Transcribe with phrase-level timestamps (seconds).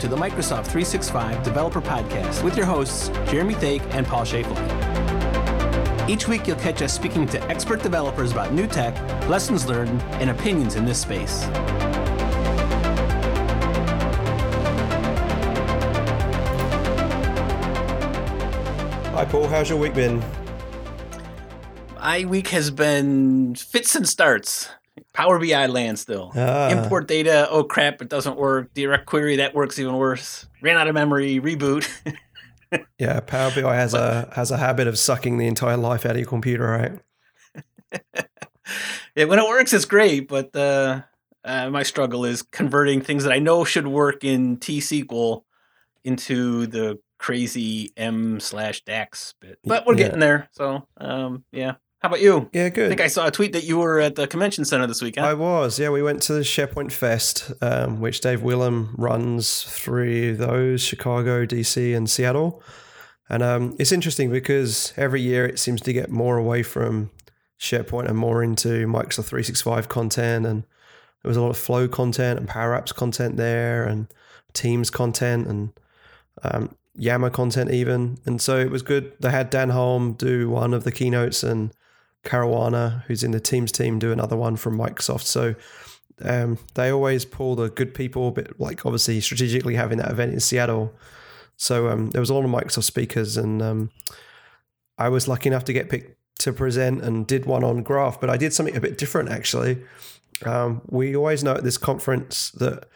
[0.00, 6.08] to the Microsoft 365 Developer Podcast with your hosts, Jeremy Thake and Paul Schaeflein.
[6.08, 10.30] Each week, you'll catch us speaking to expert developers about new tech, lessons learned, and
[10.30, 11.42] opinions in this space.
[19.12, 19.48] Hi, Paul.
[19.48, 20.24] How's your week been?
[21.96, 24.70] My week has been fits and starts.
[25.12, 26.32] Power BI land still.
[26.36, 26.68] Ah.
[26.70, 27.48] Import data.
[27.50, 28.00] Oh crap!
[28.00, 28.72] It doesn't work.
[28.74, 30.46] Direct query that works even worse.
[30.62, 31.40] Ran out of memory.
[31.40, 31.88] Reboot.
[33.00, 36.18] Yeah, Power BI has a has a habit of sucking the entire life out of
[36.18, 37.00] your computer, right?
[39.16, 40.28] yeah, when it works, it's great.
[40.28, 41.02] But uh,
[41.44, 45.42] uh, my struggle is converting things that I know should work in T SQL
[46.04, 49.58] into the crazy M slash DAX bit.
[49.64, 50.04] But we're Yeah.
[50.04, 50.48] getting there.
[50.52, 51.74] So um, yeah.
[52.00, 52.48] How about you?
[52.54, 52.86] Yeah, good.
[52.86, 55.26] I think I saw a tweet that you were at the convention center this weekend.
[55.26, 55.78] I was.
[55.78, 61.44] Yeah, we went to the SharePoint Fest, um, which Dave Willem runs through those Chicago,
[61.44, 62.62] DC, and Seattle.
[63.28, 67.10] And um, it's interesting because every year it seems to get more away from
[67.58, 70.46] SharePoint and more into Microsoft 365 content.
[70.46, 70.62] And
[71.22, 74.06] there was a lot of Flow content and Power Apps content there, and
[74.54, 75.72] Teams content, and
[76.44, 78.16] um, Yammer content even.
[78.24, 79.12] And so it was good.
[79.20, 81.74] They had Dan Holme do one of the keynotes and
[82.24, 85.22] Caruana, who's in the Teams team, do another one from Microsoft.
[85.22, 85.54] So
[86.22, 90.40] um, they always pull the good people, but like obviously strategically having that event in
[90.40, 90.94] Seattle.
[91.56, 93.90] So um, there was a lot of Microsoft speakers, and um,
[94.98, 98.30] I was lucky enough to get picked to present and did one on Graph, but
[98.30, 99.82] I did something a bit different actually.
[100.44, 102.88] Um, we always know at this conference that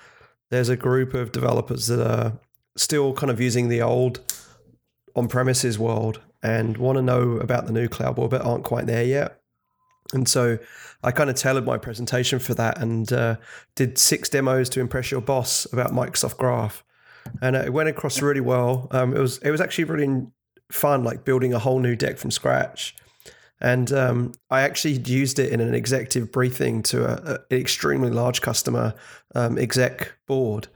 [0.50, 2.38] there's a group of developers that are
[2.76, 4.20] still kind of using the old
[5.14, 8.86] on premises world and want to know about the new cloud world, but aren't quite
[8.86, 9.40] there yet.
[10.12, 10.58] And so
[11.02, 13.36] I kind of tailored my presentation for that and uh,
[13.74, 16.84] did six demos to impress your boss about Microsoft Graph,
[17.40, 18.86] and it went across really well.
[18.90, 20.26] Um, it was it was actually really
[20.70, 22.94] fun, like building a whole new deck from scratch.
[23.60, 28.10] And um, I actually used it in an executive briefing to a, a- an extremely
[28.10, 28.94] large customer
[29.34, 30.68] um, exec board,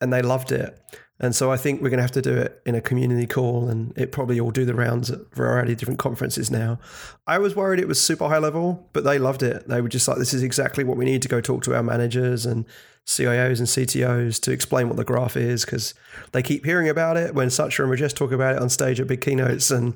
[0.00, 0.78] and they loved it.
[1.18, 3.68] And so I think we're going to have to do it in a community call,
[3.68, 6.78] and it probably will do the rounds at a variety of different conferences now.
[7.26, 9.66] I was worried it was super high level, but they loved it.
[9.66, 11.82] They were just like, this is exactly what we need to go talk to our
[11.82, 12.66] managers and
[13.06, 15.94] CIOs and CTOs to explain what the graph is, because
[16.32, 19.06] they keep hearing about it when Satya and Rajesh talk about it on stage at
[19.06, 19.94] big keynotes, and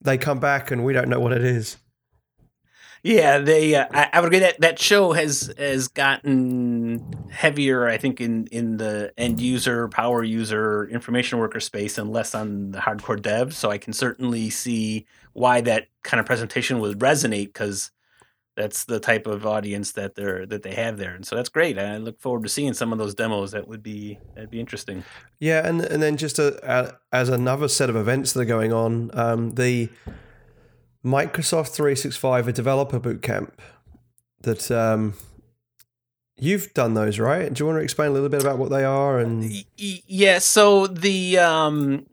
[0.00, 1.76] they come back and we don't know what it is.
[3.08, 3.74] Yeah, they.
[3.74, 7.88] Uh, I, I would agree that that show has has gotten heavier.
[7.88, 12.72] I think in in the end user, power user, information worker space, and less on
[12.72, 13.54] the hardcore dev.
[13.54, 17.92] So I can certainly see why that kind of presentation would resonate because
[18.56, 21.78] that's the type of audience that they're that they have there, and so that's great.
[21.78, 23.52] I look forward to seeing some of those demos.
[23.52, 25.02] That would be that'd be interesting.
[25.40, 28.74] Yeah, and and then just a, a, as another set of events that are going
[28.74, 29.88] on, um, the
[31.08, 33.50] Microsoft 365 a developer bootcamp
[34.42, 35.14] that um,
[36.38, 37.52] you've done those, right?
[37.52, 40.86] Do you want to explain a little bit about what they are and Yeah, so
[40.86, 42.06] the um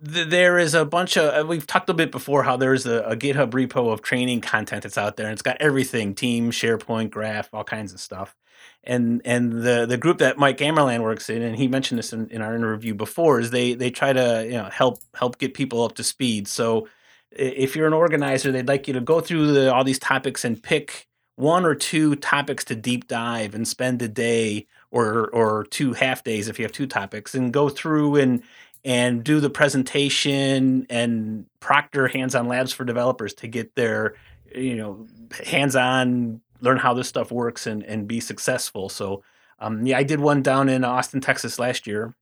[0.00, 3.16] there is a bunch of uh, we've talked a bit before how there's a, a
[3.16, 7.52] GitHub repo of training content that's out there and it's got everything, Team, SharePoint, Graph,
[7.52, 8.36] all kinds of stuff.
[8.84, 12.28] And and the the group that Mike Ammerlaan works in, and he mentioned this in,
[12.30, 15.82] in our interview before, is they they try to you know help help get people
[15.82, 16.46] up to speed.
[16.46, 16.88] So
[17.30, 20.62] if you're an organizer, they'd like you to go through the, all these topics and
[20.62, 21.06] pick
[21.36, 26.24] one or two topics to deep dive and spend a day or or two half
[26.24, 28.42] days if you have two topics and go through and
[28.84, 34.14] and do the presentation and proctor hands-on labs for developers to get their
[34.52, 35.06] you know
[35.44, 38.88] hands-on learn how this stuff works and and be successful.
[38.88, 39.22] So
[39.60, 42.14] um, yeah i did one down in austin texas last year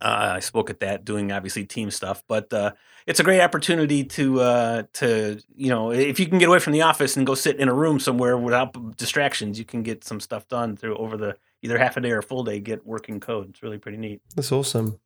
[0.00, 2.72] uh, I spoke at that, doing obviously team stuff, but uh,
[3.06, 6.72] it's a great opportunity to uh, to you know if you can get away from
[6.72, 10.20] the office and go sit in a room somewhere without distractions, you can get some
[10.20, 12.60] stuff done through over the either half a day or full day.
[12.60, 13.50] Get working code.
[13.50, 14.20] It's really pretty neat.
[14.36, 15.00] That's awesome.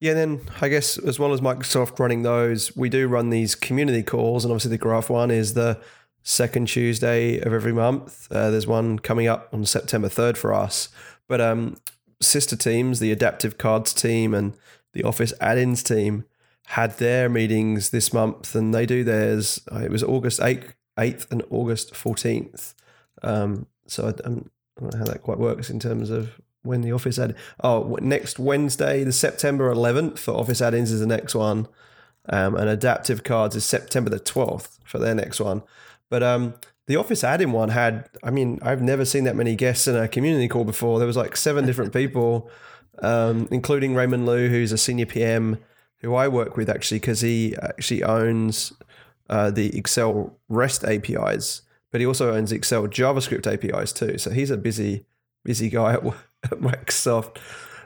[0.00, 3.54] Yeah, and then I guess as well as Microsoft running those, we do run these
[3.54, 5.80] community calls, and obviously the Graph one is the
[6.22, 8.26] second Tuesday of every month.
[8.30, 10.88] Uh, there's one coming up on September third for us,
[11.28, 11.76] but um,
[12.20, 14.54] sister teams, the Adaptive Cards team and
[14.92, 16.24] the Office Add-ins team,
[16.70, 19.60] had their meetings this month, and they do theirs.
[19.72, 22.74] uh, It was August eighth, eighth, and August fourteenth.
[23.22, 26.92] Um, so I, I'm, don't know how that quite works in terms of when the
[26.92, 27.36] Office add.
[27.62, 31.68] Oh, next Wednesday, the September 11th for Office add-ins is the next one,
[32.28, 35.62] um, and Adaptive Cards is September the 12th for their next one.
[36.10, 36.54] But um,
[36.86, 40.06] the Office add-in one had, I mean, I've never seen that many guests in a
[40.08, 40.98] community call before.
[40.98, 42.50] There was like seven different people.
[43.02, 45.58] um, including Raymond Liu, who's a senior PM
[46.00, 48.72] who I work with actually, because he actually owns
[49.28, 54.18] uh, the Excel REST APIs, but he also owns Excel JavaScript APIs too.
[54.18, 55.06] So he's a busy,
[55.44, 56.04] busy guy at,
[56.44, 57.38] at Microsoft.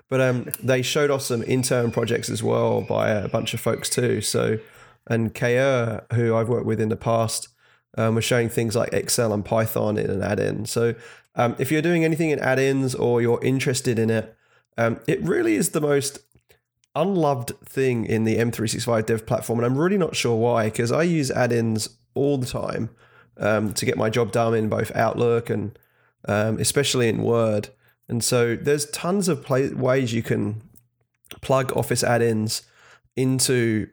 [0.09, 3.89] But um, they showed off some intern projects as well by a bunch of folks
[3.89, 4.21] too.
[4.21, 4.59] So,
[5.07, 7.49] and Kayer, who I've worked with in the past,
[7.97, 10.67] um, was showing things like Excel and Python in an add-in.
[10.67, 10.95] So,
[11.35, 14.37] um, if you're doing anything in add-ins or you're interested in it,
[14.77, 16.21] um, it really is the most
[16.95, 20.65] unloved thing in the M365 dev platform, and I'm really not sure why.
[20.65, 22.91] Because I use add-ins all the time
[23.37, 25.79] um, to get my job done in both Outlook and
[26.27, 27.71] um, especially in Word.
[28.09, 30.63] And so there's tons of play- ways you can
[31.41, 32.63] plug Office add-ins
[33.17, 33.89] into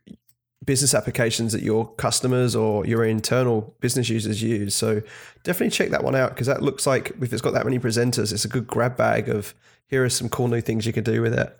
[0.67, 4.75] business applications that your customers or your internal business users use.
[4.75, 5.01] So
[5.43, 8.31] definitely check that one out because that looks like if it's got that many presenters,
[8.31, 9.55] it's a good grab bag of
[9.87, 11.57] here are some cool new things you can do with it.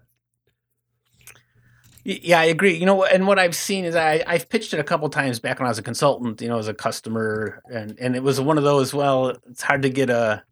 [2.04, 2.76] Yeah, I agree.
[2.76, 5.60] You know, and what I've seen is I I've pitched it a couple times back
[5.60, 6.42] when I was a consultant.
[6.42, 8.94] You know, as a customer, and and it was one of those.
[8.94, 10.44] Well, it's hard to get a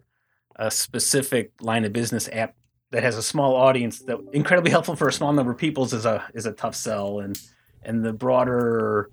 [0.58, 2.56] a specific line of business app
[2.92, 6.06] that has a small audience that incredibly helpful for a small number of people is
[6.06, 7.40] a is a tough sell and
[7.86, 9.10] and the broader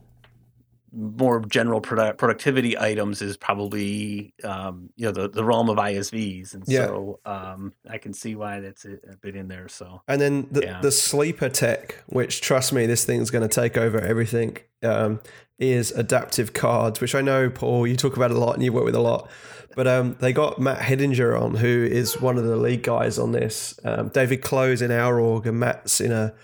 [0.92, 6.54] more general product, productivity items is probably um, you know the, the realm of ISVs,
[6.54, 6.86] and yeah.
[6.86, 9.68] so um, I can see why that's a, a, bit in there.
[9.68, 10.80] So and then the, yeah.
[10.80, 15.20] the sleeper tech, which trust me, this thing's going to take over everything, um,
[15.58, 18.84] is adaptive cards, which I know Paul you talk about a lot and you work
[18.84, 19.30] with a lot.
[19.74, 23.32] But um, they got Matt Hidinger on, who is one of the lead guys on
[23.32, 23.80] this.
[23.84, 26.34] Um, David Claux in our org, and Matt's in a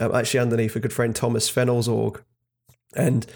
[0.00, 2.22] um, actually underneath a good friend Thomas Fennell's org,
[2.94, 3.26] and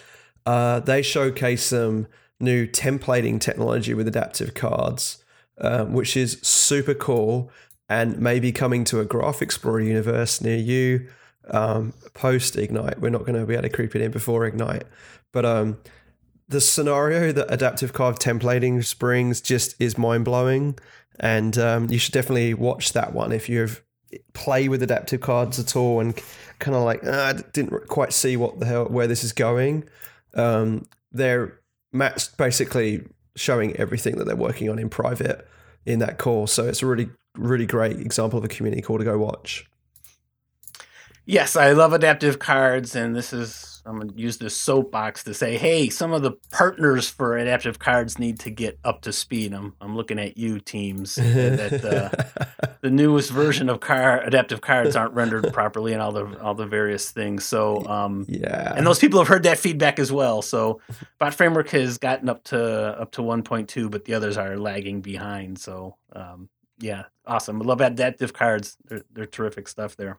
[0.47, 2.07] uh, they showcase some
[2.39, 5.23] new templating technology with adaptive cards,
[5.61, 7.51] um, which is super cool
[7.89, 11.09] and maybe coming to a Graph Explorer universe near you
[11.51, 13.01] um, post Ignite.
[13.01, 14.85] We're not going to be able to creep it in before Ignite,
[15.33, 15.79] but um,
[16.49, 20.79] the scenario that adaptive card templating brings just is mind blowing,
[21.19, 23.83] and um, you should definitely watch that one if you've
[24.33, 26.21] play with adaptive cards at all and
[26.59, 29.89] kind of like ah, I didn't quite see what the hell where this is going.
[30.35, 31.59] Um, they're
[31.93, 33.05] Matt's basically
[33.37, 35.47] showing everything that they're working on in private
[35.87, 39.05] in that call, so it's a really really great example of a community call to
[39.05, 39.67] go watch.
[41.27, 45.35] Yes, I love adaptive cards, and this is I'm going to use this soapbox to
[45.35, 49.53] say, hey, some of the partners for adaptive cards need to get up to speed.
[49.53, 51.85] I'm, I'm looking at you, teams, that
[52.63, 56.55] uh, the newest version of car adaptive cards aren't rendered properly and all the all
[56.55, 57.45] the various things.
[57.45, 60.41] So um, yeah, and those people have heard that feedback as well.
[60.43, 60.81] So
[61.19, 65.59] Bot Framework has gotten up to up to 1.2, but the others are lagging behind.
[65.59, 66.49] So um,
[66.79, 67.61] yeah, awesome.
[67.61, 68.77] I love adaptive cards.
[68.87, 70.19] They're, they're terrific stuff there.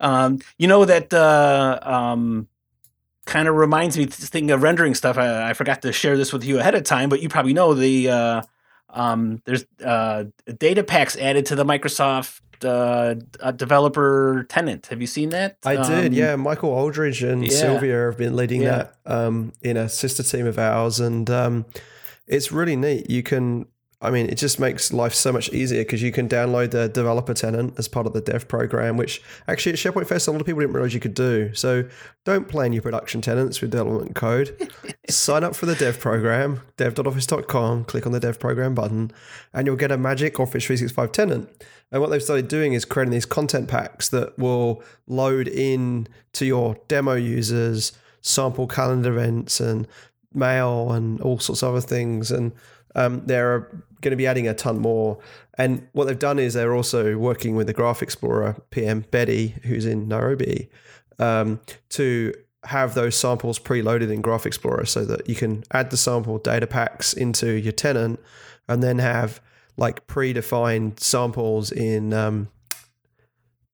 [0.00, 2.48] Um, you know that uh, um,
[3.24, 5.16] kind of reminds me thinking of rendering stuff.
[5.16, 7.74] I, I, forgot to share this with you ahead of time, but you probably know
[7.74, 8.42] the uh,
[8.90, 10.24] um, there's uh,
[10.58, 13.14] data packs added to the Microsoft uh,
[13.52, 14.86] developer tenant.
[14.86, 15.58] Have you seen that?
[15.64, 16.14] I um, did.
[16.14, 17.50] Yeah, Michael Aldridge and yeah.
[17.50, 18.88] Sylvia have been leading yeah.
[18.88, 21.66] that um, in a sister team of ours, and um,
[22.26, 23.10] it's really neat.
[23.10, 23.66] You can
[24.00, 27.34] I mean, it just makes life so much easier because you can download the developer
[27.34, 30.46] tenant as part of the dev program, which actually at SharePoint Fest, a lot of
[30.46, 31.52] people didn't realize you could do.
[31.52, 31.84] So
[32.24, 34.72] don't plan your production tenants with development code.
[35.10, 39.10] Sign up for the dev program, dev.office.com, click on the dev program button,
[39.52, 41.66] and you'll get a magic Office 365 tenant.
[41.90, 46.46] And what they've started doing is creating these content packs that will load in to
[46.46, 49.88] your demo users, sample calendar events and
[50.32, 52.30] mail and all sorts of other things.
[52.30, 52.52] And
[52.98, 53.60] um, they're
[54.00, 55.18] going to be adding a ton more.
[55.56, 59.86] And what they've done is they're also working with the Graph Explorer PM Betty, who's
[59.86, 60.68] in Nairobi,
[61.18, 65.96] um, to have those samples preloaded in Graph Explorer so that you can add the
[65.96, 68.20] sample data packs into your tenant
[68.68, 69.40] and then have
[69.76, 72.48] like predefined samples in um,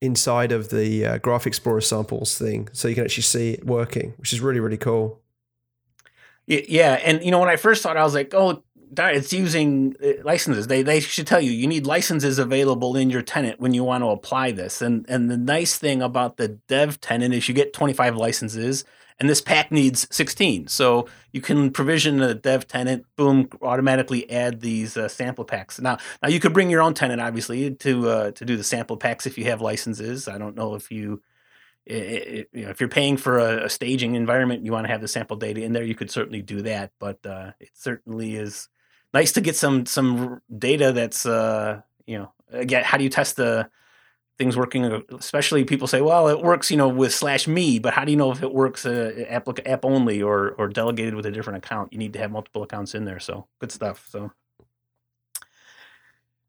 [0.02, 4.12] inside of the uh, Graph Explorer samples thing, so you can actually see it working,
[4.18, 5.22] which is really really cool.
[6.46, 8.62] Yeah, and you know when I first thought, I was like, oh,
[8.98, 10.66] it's using uh, licenses.
[10.66, 14.02] They they should tell you you need licenses available in your tenant when you want
[14.02, 14.82] to apply this.
[14.82, 18.84] And and the nice thing about the dev tenant is you get 25 licenses
[19.20, 20.66] and this pack needs 16.
[20.68, 25.80] So you can provision a dev tenant, boom, automatically add these uh, sample packs.
[25.80, 28.96] Now now you could bring your own tenant obviously to uh, to do the sample
[28.96, 30.28] packs if you have licenses.
[30.28, 31.22] I don't know if you
[31.86, 34.90] it, it, you know, if you're paying for a, a, staging environment, you want to
[34.90, 35.84] have the sample data in there.
[35.84, 38.68] You could certainly do that, but uh, it certainly is
[39.14, 43.37] nice to get some some data that's uh you know again how do you test
[43.37, 43.71] the
[44.38, 44.85] things working.
[45.18, 48.16] Especially people say, "Well, it works," you know, with slash me, but how do you
[48.16, 51.92] know if it works uh, app app only or or delegated with a different account?
[51.92, 53.21] You need to have multiple accounts in there.
[53.21, 54.06] So good stuff.
[54.11, 54.30] So.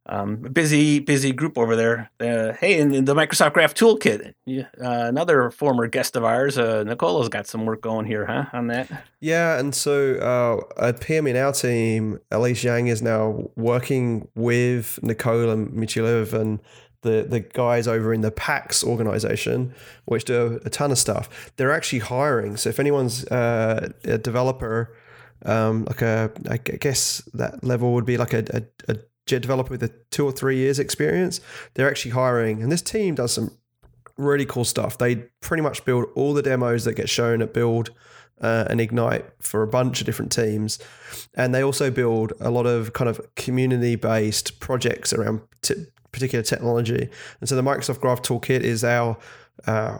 [0.08, 2.12] Um, busy, busy group over there.
[2.20, 7.30] Uh, hey, and the Microsoft Graph Toolkit, uh, another former guest of ours, uh, Nicola's
[7.30, 8.46] got some work going here, huh?
[8.54, 8.88] On that.
[9.20, 15.00] Yeah, and so uh, a PM in our team, Elise Yang, is now working with
[15.02, 16.60] Nicole and Michilev and
[17.02, 19.74] the, the guys over in the PAX organization,
[20.06, 21.52] which do a ton of stuff.
[21.56, 22.58] They're actually hiring.
[22.58, 24.96] So if anyone's uh, a developer,
[25.46, 29.84] um, like a, I guess that level would be like a, a, a developer with
[29.84, 31.42] a two or three years experience,
[31.74, 32.62] they're actually hiring.
[32.62, 33.52] And this team does some
[34.18, 34.98] really cool stuff.
[34.98, 37.90] They pretty much build all the demos that get shown at Build
[38.42, 40.80] uh, and Ignite for a bunch of different teams.
[41.34, 46.44] And they also build a lot of kind of community based projects around t- particular
[46.44, 47.10] technology.
[47.40, 49.18] And so the Microsoft Graph Toolkit is our
[49.68, 49.98] uh,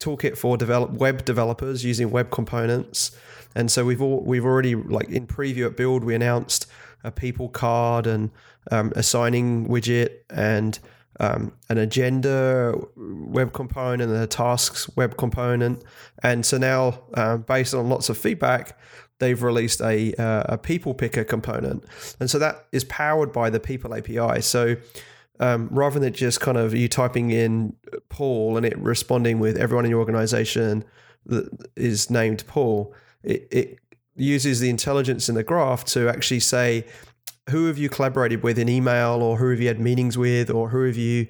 [0.00, 3.10] toolkit for develop web developers using web components.
[3.54, 6.66] And so we've all, we've already like in preview at Build we announced
[7.04, 8.30] a people card and
[8.70, 10.78] um, a signing widget and
[11.20, 15.82] um, an agenda web component and a tasks web component.
[16.22, 18.78] And so now, uh, based on lots of feedback,
[19.18, 21.84] they've released a, uh, a people picker component.
[22.20, 24.40] And so that is powered by the people API.
[24.42, 24.76] So
[25.40, 27.74] um, rather than just kind of you typing in
[28.08, 30.84] Paul and it responding with everyone in your organization
[31.26, 33.78] that is named Paul, it, it
[34.16, 36.84] uses the intelligence in the graph to actually say,
[37.50, 40.68] who have you collaborated with in email or who have you had meetings with or
[40.68, 41.26] who have you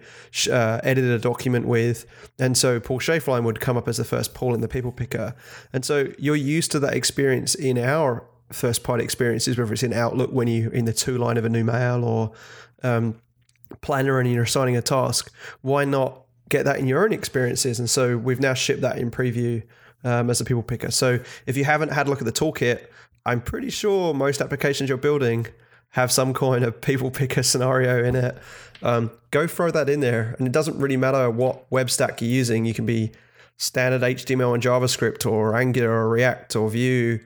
[0.50, 2.06] uh, edited a document with?
[2.38, 5.34] And so paul Schaeflein would come up as the first paul in the people picker.
[5.72, 9.92] And so you're used to that experience in our first party experiences whether it's in
[9.92, 12.32] outlook when you're in the two line of a new mail or
[12.82, 13.20] um,
[13.80, 15.32] planner and you're assigning a task.
[15.62, 17.78] Why not get that in your own experiences?
[17.78, 19.62] And so we've now shipped that in preview
[20.04, 20.90] um, as a people picker.
[20.90, 22.86] So if you haven't had a look at the toolkit
[23.28, 25.46] i'm pretty sure most applications you're building
[25.90, 28.38] have some kind of people picker scenario in it.
[28.82, 32.30] Um, go throw that in there, and it doesn't really matter what web stack you're
[32.30, 32.64] using.
[32.64, 33.10] You can be
[33.56, 37.20] standard HTML and JavaScript, or Angular, or React, or Vue.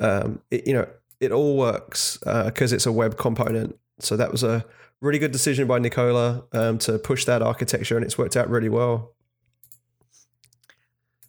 [0.00, 0.88] Um, it, you know,
[1.20, 3.78] it all works because uh, it's a web component.
[4.00, 4.64] So that was a
[5.00, 8.68] really good decision by Nicola um, to push that architecture, and it's worked out really
[8.68, 9.12] well.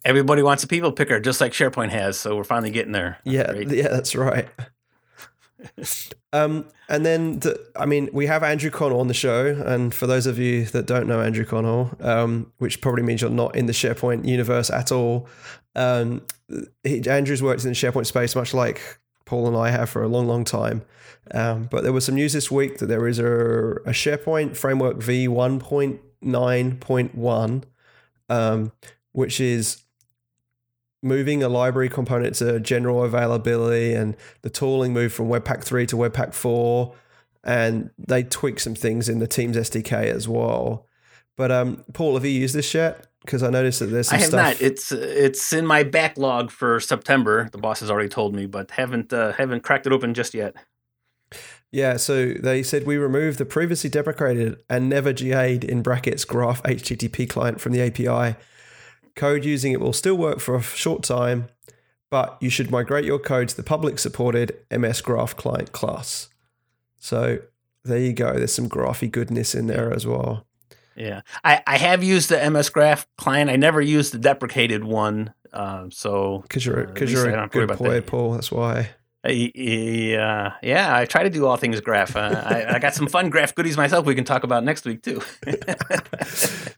[0.04, 2.18] Everybody wants a people picker, just like SharePoint has.
[2.18, 3.18] So we're finally getting there.
[3.24, 3.70] That's yeah, great.
[3.70, 4.48] yeah, that's right.
[6.32, 9.62] Um, and then, the, I mean, we have Andrew Connell on the show.
[9.66, 13.30] And for those of you that don't know Andrew Connell, um, which probably means you're
[13.30, 15.28] not in the SharePoint universe at all,
[15.74, 16.22] um,
[16.82, 20.08] he, Andrew's worked in the SharePoint space much like Paul and I have for a
[20.08, 20.82] long, long time.
[21.32, 25.02] Um, but there was some news this week that there is a, a SharePoint Framework
[25.02, 27.62] v 1.9.1,
[28.28, 28.72] um,
[29.12, 29.84] which is
[31.02, 35.96] moving a library component to general availability and the tooling moved from Webpack 3 to
[35.96, 36.94] Webpack 4
[37.44, 40.86] and they tweak some things in the Teams SDK as well.
[41.36, 43.06] But um, Paul, have you used this yet?
[43.22, 44.60] Because I noticed that there's some I have stuff.
[44.60, 44.62] not.
[44.62, 47.48] It's it's in my backlog for September.
[47.52, 50.54] The boss has already told me, but haven't uh, haven't cracked it open just yet.
[51.70, 56.62] Yeah, so they said we removed the previously deprecated and never GA'd in brackets graph
[56.62, 58.36] HTTP client from the API
[59.14, 61.48] Code using it will still work for a short time,
[62.10, 66.28] but you should migrate your code to the public supported MS Graph client class.
[66.98, 67.38] So
[67.84, 68.34] there you go.
[68.34, 70.46] There's some graphy goodness in there as well.
[70.96, 73.48] Yeah, I, I have used the MS Graph client.
[73.48, 75.32] I never used the deprecated one.
[75.52, 78.06] Uh, so because you're because uh, you're a good boy, that.
[78.06, 78.32] Paul.
[78.32, 78.90] That's why.
[79.28, 80.96] Yeah, yeah.
[80.96, 82.16] I try to do all things graph.
[82.16, 84.06] Uh, I, I, got some fun graph goodies myself.
[84.06, 85.20] We can talk about next week too.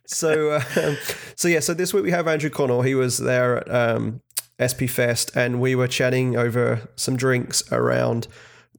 [0.07, 0.97] so, um,
[1.37, 1.61] so yeah.
[1.61, 2.83] So this week we have Andrew Connell.
[2.83, 4.23] He was there at um,
[4.59, 8.27] SP Fest, and we were chatting over some drinks around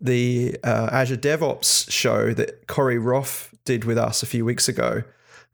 [0.02, 5.04] the uh, Azure DevOps show that Corey Roth did with us a few weeks ago.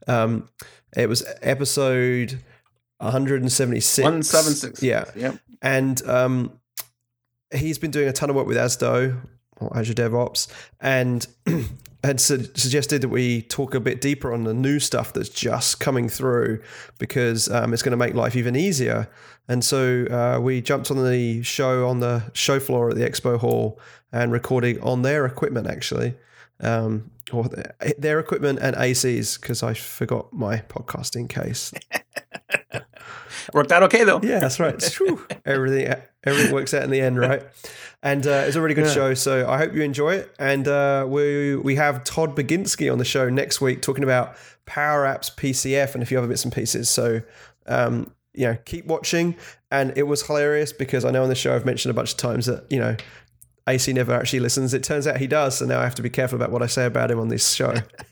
[0.07, 0.49] Um,
[0.97, 2.39] it was episode
[2.97, 4.03] 176.
[4.03, 4.81] 176.
[4.81, 5.05] Yeah.
[5.15, 5.37] Yep.
[5.61, 6.58] And um,
[7.53, 9.19] he's been doing a ton of work with AZDO
[9.59, 10.47] or Azure DevOps
[10.79, 11.27] and
[12.03, 15.79] had su- suggested that we talk a bit deeper on the new stuff that's just
[15.79, 16.61] coming through
[16.97, 19.09] because um, it's going to make life even easier.
[19.47, 23.37] And so uh, we jumped on the show on the show floor at the expo
[23.37, 23.79] hall
[24.11, 26.15] and recording on their equipment actually.
[26.61, 27.47] Um, or
[27.97, 31.71] their equipment and ACs because I forgot my podcasting case.
[33.53, 34.19] Worked out okay though.
[34.21, 34.81] Yeah, that's right.
[35.45, 35.93] Everything
[36.25, 37.43] Everything works out in the end, right?
[38.03, 38.93] And uh, it's a really good Yeah.
[38.93, 39.13] show.
[39.13, 40.33] So I hope you enjoy it.
[40.39, 44.35] And uh, we we have Todd Baginski on the show next week talking about
[44.65, 46.89] Power Apps PCF and a few other bits and pieces.
[46.89, 47.21] So
[47.67, 49.35] um, you know, keep watching.
[49.71, 52.17] And it was hilarious because I know on the show I've mentioned a bunch of
[52.17, 52.95] times that you know.
[53.67, 54.73] AC never actually listens.
[54.73, 56.65] It turns out he does, so now I have to be careful about what I
[56.65, 57.75] say about him on this show.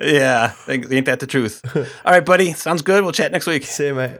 [0.00, 1.60] Yeah, ain't ain't that the truth?
[2.04, 2.52] All right, buddy.
[2.52, 3.02] Sounds good.
[3.02, 3.64] We'll chat next week.
[3.64, 4.18] See you, mate.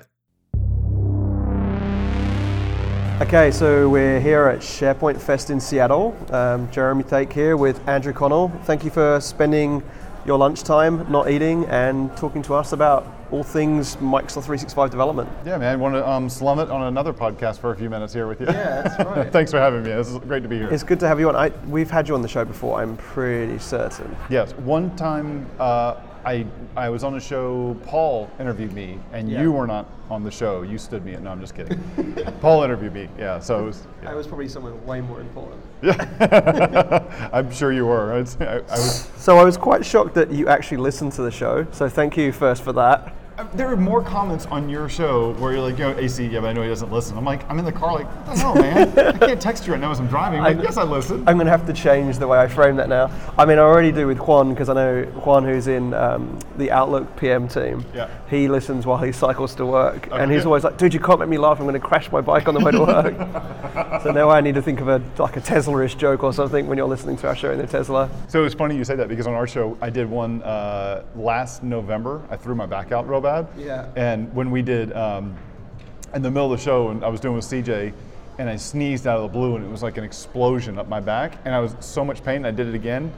[3.23, 6.17] Okay, so we're here at SharePoint Fest in Seattle.
[6.31, 8.49] Um, Jeremy Thake here with Andrew Connell.
[8.64, 9.81] Thank you for spending
[10.26, 15.29] your lunchtime not eating and talking to us about all things Microsoft 365 development.
[15.47, 15.73] Yeah, man.
[15.73, 18.41] I want to um, slum it on another podcast for a few minutes here with
[18.41, 18.47] you.
[18.47, 19.33] Yeah, that's right.
[19.33, 19.91] Thanks for having me.
[19.91, 20.69] This is great to be here.
[20.69, 21.37] It's good to have you on.
[21.37, 24.17] I, we've had you on the show before, I'm pretty certain.
[24.31, 27.76] yes, one time uh, I I was on a show.
[27.87, 29.43] Paul interviewed me, and Yeah.
[29.43, 30.62] you were not on the show.
[30.62, 31.17] You stood me.
[31.17, 31.79] No, I'm just kidding.
[32.41, 33.09] Paul interviewed me.
[33.19, 35.61] Yeah, so it was, I was probably someone way more important.
[35.83, 37.31] yeah.
[37.33, 38.12] I'm sure you were.
[38.14, 38.23] I, I
[38.79, 41.67] was So I was quite shocked that you actually listened to the show.
[41.73, 43.14] So thank you first for that.
[43.55, 46.49] There are more comments on your show where you're like, you know, AC, yeah, but
[46.49, 47.17] I know he doesn't listen.
[47.19, 48.99] I'm like, I'm in the car, like, what the hell, man?
[48.99, 50.41] I can't text you right now as I'm driving.
[50.41, 51.19] Like, I- yes, I listen.
[51.29, 53.11] I'm going to have to change the way I frame that now.
[53.37, 56.71] I mean, I already do with Juan because I know Juan, who's in um, the
[56.71, 57.85] Outlook PM team.
[57.95, 58.09] Yeah.
[58.29, 61.29] He listens while he cycles to work, and he's always like, "Dude, you can't make
[61.29, 61.59] me laugh.
[61.59, 64.55] I'm going to crash my bike on the way to work." so now I need
[64.55, 67.37] to think of a like a Tesla-ish joke or something when you're listening to our
[67.37, 68.09] show in the Tesla.
[68.29, 71.63] So it's funny you say that because on our show, I did one uh, last
[71.63, 72.23] November.
[72.31, 73.32] I threw my back out real bad.
[73.59, 73.89] Yeah.
[73.97, 75.37] And when we did, um,
[76.15, 77.93] in the middle of the show, and I was doing with CJ,
[78.39, 81.01] and I sneezed out of the blue, and it was like an explosion up my
[81.01, 82.45] back, and I was so much pain.
[82.45, 83.12] I did it again.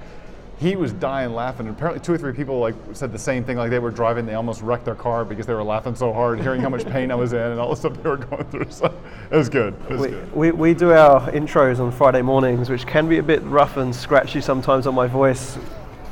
[0.60, 1.66] He was dying laughing.
[1.66, 3.56] And apparently, two or three people like said the same thing.
[3.56, 6.40] Like they were driving, they almost wrecked their car because they were laughing so hard,
[6.40, 8.70] hearing how much pain I was in, and all the stuff they were going through.
[8.70, 8.86] So
[9.32, 9.74] it was good.
[9.88, 10.32] It was We, good.
[10.36, 13.94] we, we do our intros on Friday mornings, which can be a bit rough and
[13.94, 15.58] scratchy sometimes on my voice,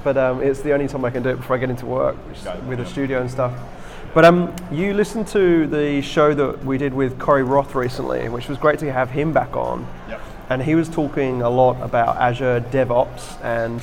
[0.04, 2.16] but um, it's the only time I can do it before I get into work
[2.28, 3.52] which is Got it, with the studio and stuff.
[4.14, 8.48] But um, you listened to the show that we did with Corey Roth recently, which
[8.48, 9.86] was great to have him back on.
[10.08, 10.20] Yep.
[10.50, 13.80] And he was talking a lot about Azure DevOps and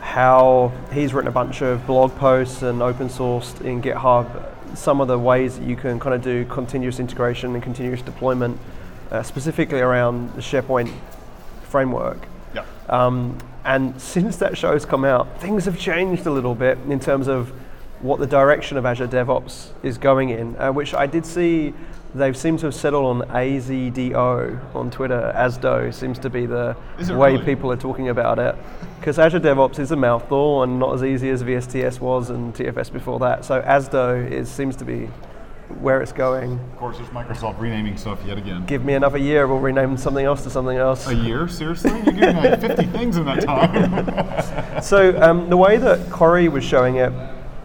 [0.00, 5.08] how he's written a bunch of blog posts and open sourced in GitHub some of
[5.08, 8.58] the ways that you can kind of do continuous integration and continuous deployment,
[9.10, 10.92] uh, specifically around the SharePoint
[11.62, 12.18] framework.
[12.54, 12.64] Yeah.
[12.88, 17.28] Um, and since that show's come out, things have changed a little bit in terms
[17.28, 17.52] of
[18.00, 21.72] what the direction of Azure DevOps is going in, uh, which I did see
[22.14, 25.32] they've seemed to have settled on AZDO on Twitter.
[25.34, 26.76] AZDO seems to be the
[27.10, 27.44] way really?
[27.44, 28.54] people are talking about it.
[29.00, 32.92] Because Azure DevOps is a mouthful and not as easy as VSTS was and TFS
[32.92, 33.44] before that.
[33.44, 35.08] So AZDO is, seems to be
[35.80, 36.52] where it's going.
[36.52, 38.64] Of course, there's Microsoft renaming stuff yet again.
[38.66, 41.06] Give me another year, we'll rename something else to something else.
[41.08, 41.48] A year?
[41.48, 41.90] Seriously?
[41.90, 44.54] You're giving like 50 things in that time.
[44.82, 47.12] So um, the way that Corey was showing it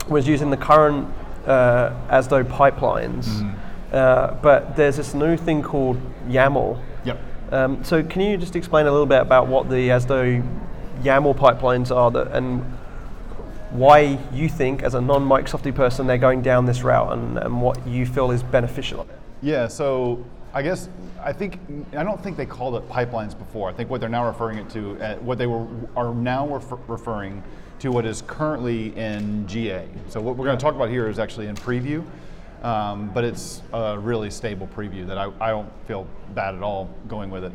[0.08, 1.08] was using the current
[1.45, 3.56] uh, AZDO pipelines,
[3.91, 6.80] uh, but there's this new thing called YAML.
[7.04, 7.19] yep.
[7.52, 10.43] Um, so can you just explain a little bit about what the AZDO
[11.02, 12.63] YAML pipelines are that, and
[13.71, 17.86] why you think, as a non-Microsofty person, they're going down this route, and, and what
[17.88, 19.19] you feel is beneficial of it?
[19.41, 20.89] Yeah, so I guess
[21.23, 21.60] I think
[21.95, 23.69] I don't think they called it pipelines before.
[23.69, 26.79] I think what they're now referring it to, uh, what they were are now refer-
[26.88, 27.43] referring
[27.79, 29.88] to, what is currently in GA.
[30.10, 32.03] So what we're going to talk about here is actually in preview,
[32.63, 36.89] um, but it's a really stable preview that I, I don't feel bad at all
[37.08, 37.51] going with it.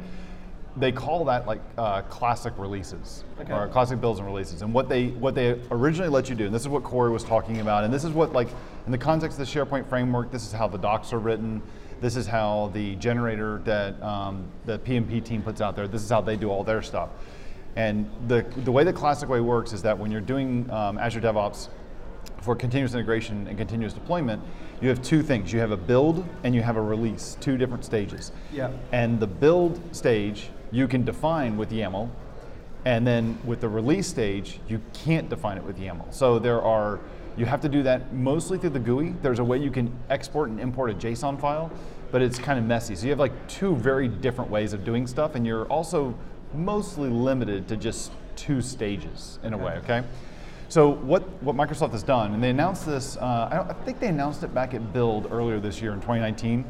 [0.76, 4.62] They call that like uh, classic releases or classic builds and releases.
[4.62, 7.22] And what they what they originally let you do, and this is what Corey was
[7.22, 8.48] talking about, and this is what like
[8.86, 11.62] in the context of the SharePoint framework, this is how the docs are written.
[12.00, 15.86] This is how the generator that um, the PnP team puts out there.
[15.86, 17.10] This is how they do all their stuff.
[17.76, 21.20] And the the way the classic way works is that when you're doing um, Azure
[21.20, 21.68] DevOps
[22.40, 24.42] for continuous integration and continuous deployment,
[24.80, 25.52] you have two things.
[25.52, 28.32] You have a build and you have a release, two different stages.
[28.52, 28.70] Yeah.
[28.92, 32.10] And the build stage you can define with YAML,
[32.84, 36.12] and then with the release stage, you can't define it with YAML.
[36.12, 36.98] So there are,
[37.36, 39.14] you have to do that mostly through the GUI.
[39.22, 41.70] There's a way you can export and import a JSON file,
[42.10, 42.96] but it's kind of messy.
[42.96, 46.12] So you have like two very different ways of doing stuff, and you're also
[46.52, 50.02] mostly limited to just two stages in a way, okay?
[50.68, 54.00] So what, what Microsoft has done, and they announced this, uh, I, don't, I think
[54.00, 56.64] they announced it back at Build earlier this year in 2019,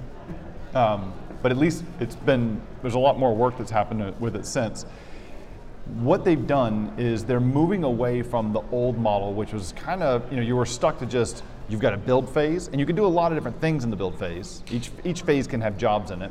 [0.75, 4.47] um, but at least it's been, there's a lot more work that's happened with it
[4.47, 4.87] since.
[6.01, 10.29] What they've done is they're moving away from the old model, which was kind of,
[10.31, 12.95] you know, you were stuck to just You've got a build phase, and you can
[12.95, 14.63] do a lot of different things in the build phase.
[14.71, 16.31] Each, each phase can have jobs in it.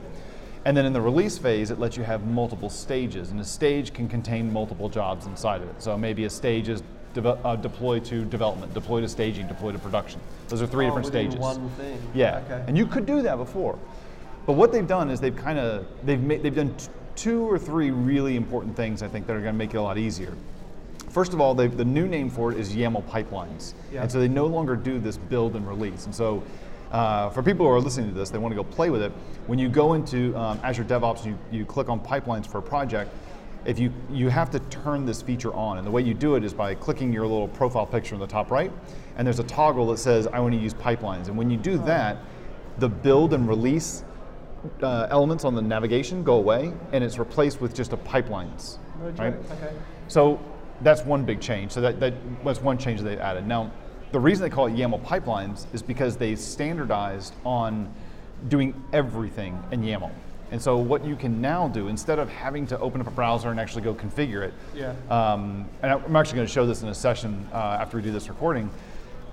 [0.64, 3.94] And then in the release phase, it lets you have multiple stages, and a stage
[3.94, 5.82] can contain multiple jobs inside of it.
[5.82, 6.84] So maybe a stage is
[7.16, 10.20] deve- uh, deploy to development, deploy to staging, deploy to production.
[10.50, 11.40] Those are three Oh, different stages.
[11.40, 11.98] one thing.
[12.14, 12.64] Yeah, Okay.
[12.68, 13.80] and you could do that before,
[14.46, 17.58] but what they've done is they've kind of they've made, they've done t- two or
[17.60, 20.34] three really important things I think that are going to make it a lot easier.
[21.10, 24.02] First of all, the new name for it is YAML pipelines, Yeah.
[24.02, 26.06] and so they no longer do this build and release.
[26.06, 26.42] And so,
[26.92, 29.12] uh, for people who are listening to this, they want to go play with it.
[29.46, 32.62] When you go into um, Azure DevOps, and you you click on pipelines for a
[32.62, 33.12] project.
[33.66, 36.44] If you you have to turn this feature on, and the way you do it
[36.44, 38.72] is by clicking your little profile picture in the top right,
[39.16, 41.28] and there's a toggle that says I want to use pipelines.
[41.28, 42.18] And when you do that,
[42.80, 44.04] the build and release
[44.82, 48.78] uh, elements on the navigation go away, and it's replaced with just a pipelines.
[49.00, 49.34] Right?
[49.34, 49.74] Okay.
[50.08, 50.40] So
[50.82, 51.72] that's one big change.
[51.72, 53.48] So that, that was one change that they've added.
[53.48, 53.72] Now,
[54.12, 57.92] the reason they call it YAML pipelines is because they standardized on
[58.48, 60.12] doing everything in YAML.
[60.52, 63.50] And so what you can now do, instead of having to open up a browser
[63.50, 64.94] and actually go configure it, Yeah.
[65.10, 68.12] um, and I'm actually going to show this in a session uh, after we do
[68.12, 68.70] this recording,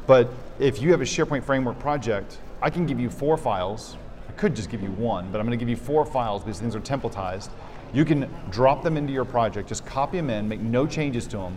[0.06, 3.96] but if you have a SharePoint Framework project, I can give you four files.
[4.40, 6.58] I could just give you one, but I'm going to give you four files because
[6.58, 7.50] things are templatized.
[7.92, 11.36] You can drop them into your project, just copy them in, make no changes to
[11.36, 11.56] them,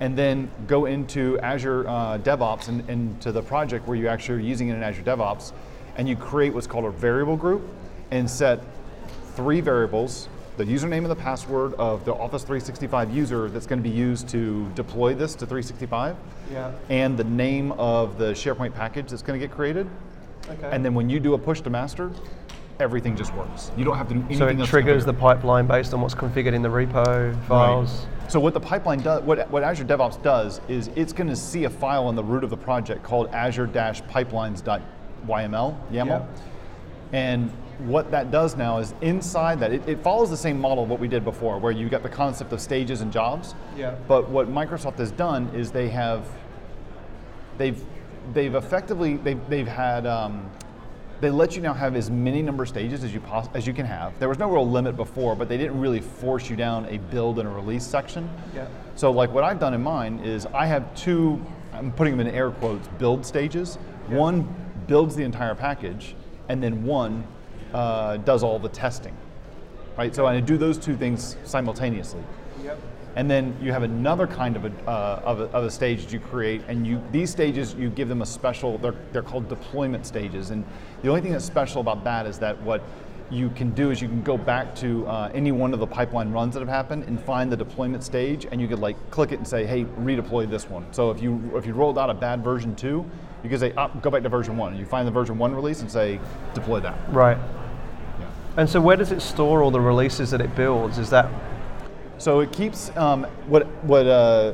[0.00, 4.44] and then go into Azure uh, DevOps and into the project where you actually are
[4.44, 5.52] using it in Azure DevOps,
[5.98, 7.62] and you create what's called a variable group
[8.10, 8.58] and set
[9.36, 13.88] three variables the username and the password of the Office 365 user that's going to
[13.88, 16.16] be used to deploy this to 365
[16.50, 16.72] Yeah.
[16.88, 19.86] and the name of the SharePoint package that's going to get created.
[20.48, 20.68] Okay.
[20.70, 22.10] And then when you do a push to master,
[22.78, 23.70] everything just works.
[23.76, 26.00] You don't have to do anything so it else to triggers the pipeline based on
[26.00, 28.06] what's configured in the repo files.
[28.20, 28.30] Right.
[28.30, 31.64] So what the pipeline does, what, what Azure DevOps does, is it's going to see
[31.64, 34.82] a file in the root of the project called Azure-pipelines.yml,
[35.26, 35.76] YAML.
[35.90, 36.26] Yeah.
[37.12, 40.90] And what that does now is inside that, it, it follows the same model of
[40.90, 43.54] what we did before, where you got the concept of stages and jobs.
[43.76, 43.94] Yeah.
[44.08, 46.26] But what Microsoft has done is they have,
[47.58, 47.80] they've,
[48.32, 50.50] they've effectively, they've, they've had, um,
[51.20, 53.72] they let you now have as many number of stages as you poss- as you
[53.72, 54.18] can have.
[54.18, 57.38] There was no real limit before, but they didn't really force you down a build
[57.38, 58.28] and a release section.
[58.54, 58.66] Yeah.
[58.96, 62.34] So like what I've done in mine is I have two, I'm putting them in
[62.34, 63.76] air quotes, build stages.
[64.08, 64.54] One
[64.86, 66.14] builds the entire package,
[66.48, 67.26] and then one
[67.72, 69.16] uh, does all the testing.
[69.96, 70.14] Right.
[70.14, 72.22] So I do those two things simultaneously.
[72.62, 72.78] Yep.
[73.16, 76.12] And then you have another kind of a, uh, of, a, of a stage that
[76.12, 78.76] you create, and you these stages you give them a special.
[78.76, 80.64] They're they're called deployment stages, and
[81.02, 82.82] the only thing that's special about that is that what
[83.30, 86.30] you can do is you can go back to uh, any one of the pipeline
[86.30, 89.38] runs that have happened and find the deployment stage, and you could like click it
[89.38, 90.84] and say, hey, redeploy this one.
[90.92, 93.02] So if you if you rolled out a bad version two,
[93.42, 94.76] you can say, oh, go back to version one.
[94.76, 96.20] You find the version one release and say,
[96.52, 96.98] deploy that.
[97.10, 97.38] Right.
[98.20, 98.28] Yeah.
[98.58, 100.98] And so where does it store all the releases that it builds?
[100.98, 101.30] Is that
[102.18, 104.52] So it keeps um, what what uh,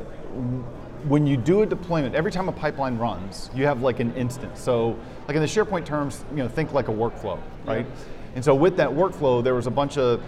[1.07, 2.15] when you do a deployment.
[2.15, 4.59] Every time a pipeline runs, you have like an instance.
[4.61, 4.97] So
[5.27, 7.85] like in the SharePoint terms, you know, think like a workflow, right?
[8.35, 10.21] And so with that workflow, there was a bunch of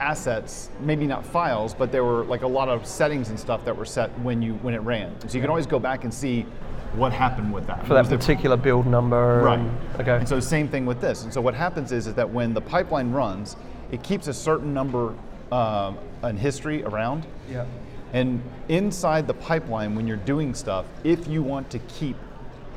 [0.00, 3.76] assets, maybe not files, but there were like a lot of settings and stuff that
[3.76, 5.14] were set when you when it ran.
[5.28, 6.46] So you can always go back and see
[6.94, 7.86] what happened with that.
[7.86, 9.42] for that particular build number?
[9.42, 9.58] Right.
[9.58, 10.16] and- okay.
[10.16, 11.24] And so same thing with this.
[11.24, 13.56] And so what happens is, is that when the pipeline runs,
[13.90, 15.14] it keeps a certain number
[15.52, 17.26] um, in history around.
[17.50, 17.64] yeah.
[18.14, 22.14] And inside the pipeline, when you're doing stuff, if you want to keep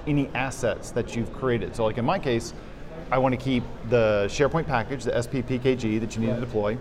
[0.07, 2.53] any assets that you've created, so like in my case,
[3.11, 6.35] I want to keep the SharePoint package, the SPPKG that you need Right.
[6.39, 6.77] to deploy.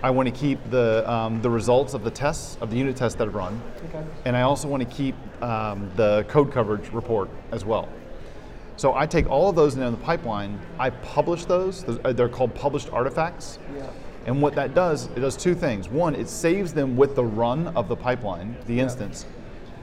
[0.00, 3.18] I want to keep the, um, the results of the tests, of the unit tests
[3.18, 3.60] that have run.
[3.88, 4.04] Okay.
[4.26, 7.88] And I also want to keep um, the code coverage report as well.
[8.76, 12.28] So I take all of those in the pipeline, I publish those, those- uh, they're
[12.28, 13.58] called published artifacts.
[13.76, 13.86] Yeah.
[14.28, 15.88] And what that does, it does two things.
[15.88, 19.24] One, it saves them with the run of the pipeline, the instance,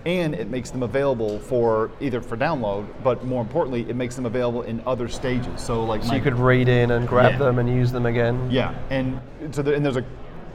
[0.05, 4.27] and it makes them available for either for download, but more importantly, it makes them
[4.27, 5.60] available in other stages.
[5.62, 7.38] So like So my- you could read in and grab Yeah.
[7.39, 8.47] them and use them again.
[8.51, 10.03] yeah, and so there, and there's a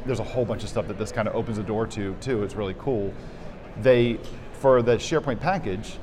[0.07, 2.43] there's a whole bunch of stuff that this kind of opens the door to too.
[2.45, 3.13] It's really cool.
[3.83, 4.19] They
[4.53, 5.99] for the SharePoint package,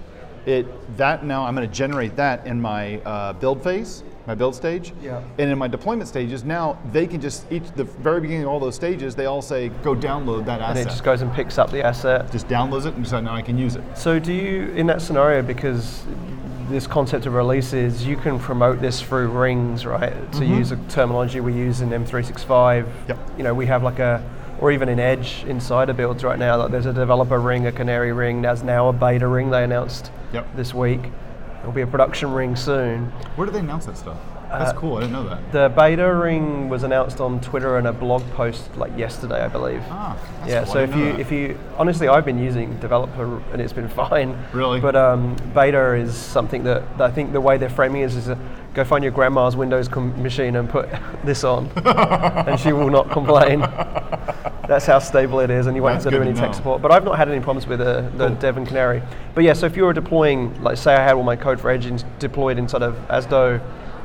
[0.48, 4.56] it that now I'm going to generate that in my uh, build phase, my build
[4.56, 4.94] stage.
[5.02, 5.22] Yeah.
[5.38, 8.60] And in my deployment stages, now they can just each the very beginning of all
[8.60, 11.70] those stages, they all say go download that And it just goes and picks up
[11.70, 12.32] the asset.
[12.32, 13.84] just downloads it and so now I can use it.
[13.96, 16.04] So do you, in that scenario, because
[16.70, 20.32] this concept of releases, you can promote this through rings, right?
[20.34, 22.88] To use a terminology we use in M365.
[23.08, 23.20] Yep.
[23.38, 24.22] You know, we have like a,
[24.60, 28.12] or even in Edge insider builds right now, like there's a developer ring, a canary
[28.14, 30.56] ring, there's now a beta ring they announced Yep.
[30.56, 31.02] this week.
[31.62, 33.06] It'll be a production ring soon.
[33.36, 34.18] Where did they announce that stuff?
[34.50, 34.96] That's Uh, cool.
[34.98, 35.52] I didn't know that.
[35.52, 39.84] The beta ring was announced on Twitter in a blog post like yesterday, I believe.
[39.92, 40.64] Ah, that's yeah.
[40.64, 40.74] cool.
[40.74, 41.20] So if you that.
[41.20, 44.38] if you honestly, I've been using developer and it's been fine.
[44.54, 44.80] Really?
[44.80, 48.16] But um, beta is something that, that I think the way they're framing it is,
[48.16, 48.38] is a,
[48.74, 50.88] go find your grandma's Windows com- machine and put
[51.26, 53.60] this on, and she will not complain.
[54.68, 56.54] That's how stable it is, and you won't That's have to do any to tech
[56.54, 56.82] support.
[56.82, 58.58] But I've not had any problems with uh, the Cool.
[58.58, 59.02] and Canary.
[59.34, 61.70] But yeah, so if you were deploying, like say I had all my code for
[61.70, 63.62] Edge deployed inside of AZDO,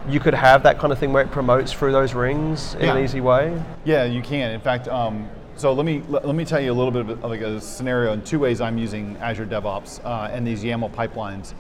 [0.09, 2.97] you could have that kind of thing where it promotes through those rings in Yeah.
[2.97, 3.61] an easy way.
[3.85, 4.53] Yeah, you can.
[4.53, 7.25] In fact, um, so let me let, let me tell you a little bit of,
[7.25, 11.55] like a scenario in two ways I'm using Azure DevOps uh, and these YAML pipelines.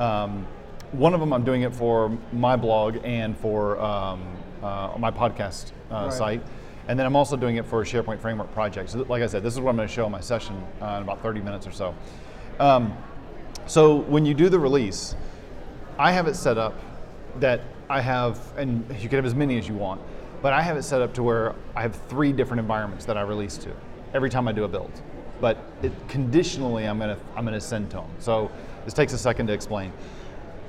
[0.00, 0.46] Um,
[0.92, 4.22] one of them I'm doing it for my blog and for um,
[4.62, 6.12] uh, my podcast uh, Right.
[6.12, 6.42] site,
[6.88, 8.90] and then I'm also doing it for a SharePoint Framework project.
[8.90, 10.96] So, like I said, this is what I'm going to show in my session uh,
[10.96, 11.94] in about 30 minutes or so.
[12.60, 12.96] Um,
[13.66, 15.16] so when you do the release,
[15.98, 16.74] I have it set up
[17.40, 20.00] that I have, and you can have as many as you want,
[20.42, 23.22] but I have it set up to where I have three different environments that I
[23.22, 23.72] release to
[24.14, 24.92] every time I do a build.
[25.40, 28.10] But it, conditionally, I'm gonna I'm gonna send to them.
[28.18, 28.50] So
[28.84, 29.92] this takes a second to explain.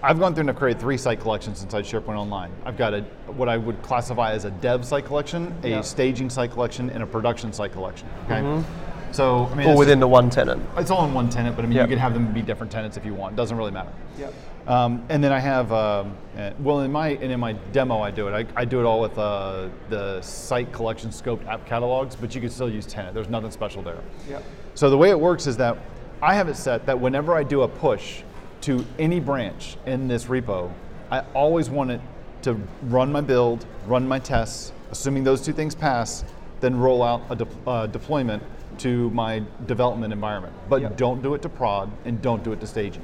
[0.03, 2.51] I've gone through and I've created three site collections inside SharePoint Online.
[2.65, 3.01] I've got a
[3.35, 5.81] what I would classify as a dev site collection, a Yeah.
[5.81, 8.07] staging site collection, and a production site collection.
[8.29, 8.63] Okay.
[9.11, 10.61] So I mean, All within the one tenant.
[10.77, 11.85] it's all in one tenant, but I mean, Yep.
[11.89, 13.33] you could have them be different tenants if you want.
[13.33, 13.89] It Doesn't really matter.
[14.19, 14.33] Yep.
[14.67, 18.11] Um, and then I have, um, uh, well, in my and in my demo, I
[18.11, 18.33] do it.
[18.55, 22.41] I, I do it all with uh, the site collection scoped app catalogs, but you
[22.41, 23.15] can still use tenant.
[23.15, 23.99] There's nothing special there.
[24.29, 24.43] Yep.
[24.75, 25.77] So the way it works is that
[26.21, 28.23] I have it set that whenever I do a push
[28.67, 30.69] to any branch in this repo,
[31.09, 32.01] I always want it
[32.41, 36.25] to run my build, run my tests, assuming those two things pass,
[36.59, 38.43] then roll out a de- uh, deployment
[38.79, 40.53] to my development environment.
[40.67, 40.97] But Yep.
[40.97, 43.03] don't do it to prod and don't do it to staging.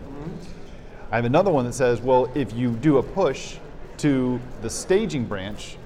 [1.13, 3.55] I have another one that says, well, if you do a push
[3.99, 5.77] to the staging branch,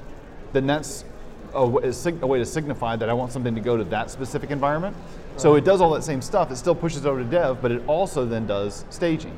[0.53, 1.05] then that's
[1.53, 4.97] a, a way to signify that I want something to go to that specific environment.
[5.35, 6.49] So it does all that same stuff.
[6.49, 9.37] It still pushes over to dev, but it also then does staging.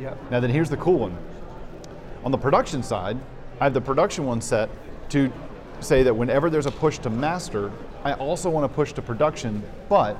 [0.00, 0.30] Yep.
[0.30, 1.16] Now then here's the cool one.
[2.24, 3.16] On the production side,
[3.60, 4.68] I have the production one set
[5.10, 5.32] to
[5.80, 7.70] say that whenever there's a push to master,
[8.04, 10.16] I also want to push to production, but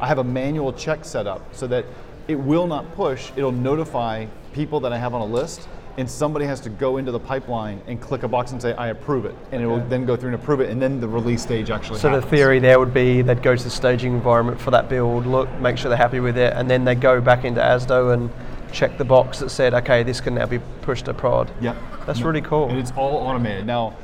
[0.00, 1.84] I have a manual check set up so that
[2.28, 6.44] it will not push, it'll notify people that I have on a list, and somebody
[6.46, 9.34] has to go into the pipeline and click a box and say, I approve it.
[9.52, 12.00] And it will then go through and approve it, and then the release stage actually
[12.00, 15.26] So the theory there would be they'd go to the staging environment for that build,
[15.26, 18.30] look, make sure they're happy with it, and then they go back into AZDO and
[18.74, 21.50] check the box that said, okay, this can now be pushed to prod.
[21.60, 21.76] Yep.
[22.06, 22.68] That's really cool.
[22.68, 23.64] And it's all automated.
[23.66, 23.96] Now,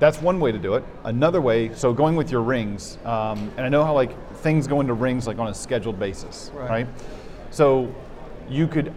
[0.00, 0.84] that's one way to do it.
[1.04, 4.80] Another way, so going with your rings, um, and I know how like things go
[4.80, 6.70] into rings like on a scheduled basis, Right.
[6.70, 6.86] right?
[7.50, 7.92] So
[8.48, 8.92] you could,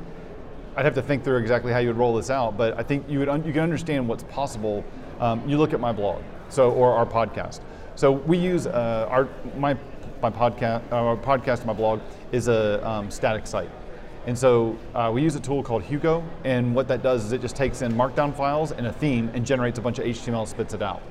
[0.76, 3.08] I'd have to think through exactly how you would roll this out, but I think
[3.10, 4.84] you would un- you can understand what's possible.
[5.20, 7.62] Um, you look at my blog, so or our podcast.
[7.96, 9.76] So we use uh, our my
[10.22, 12.00] my podcast our podcast my blog
[12.32, 13.70] is a um, static site.
[14.28, 17.42] And so uh, we use a tool called Hugo, and what that does is it
[17.42, 20.74] just takes in markdown files and a theme and generates a bunch of HTML, spits
[20.76, 21.02] it out.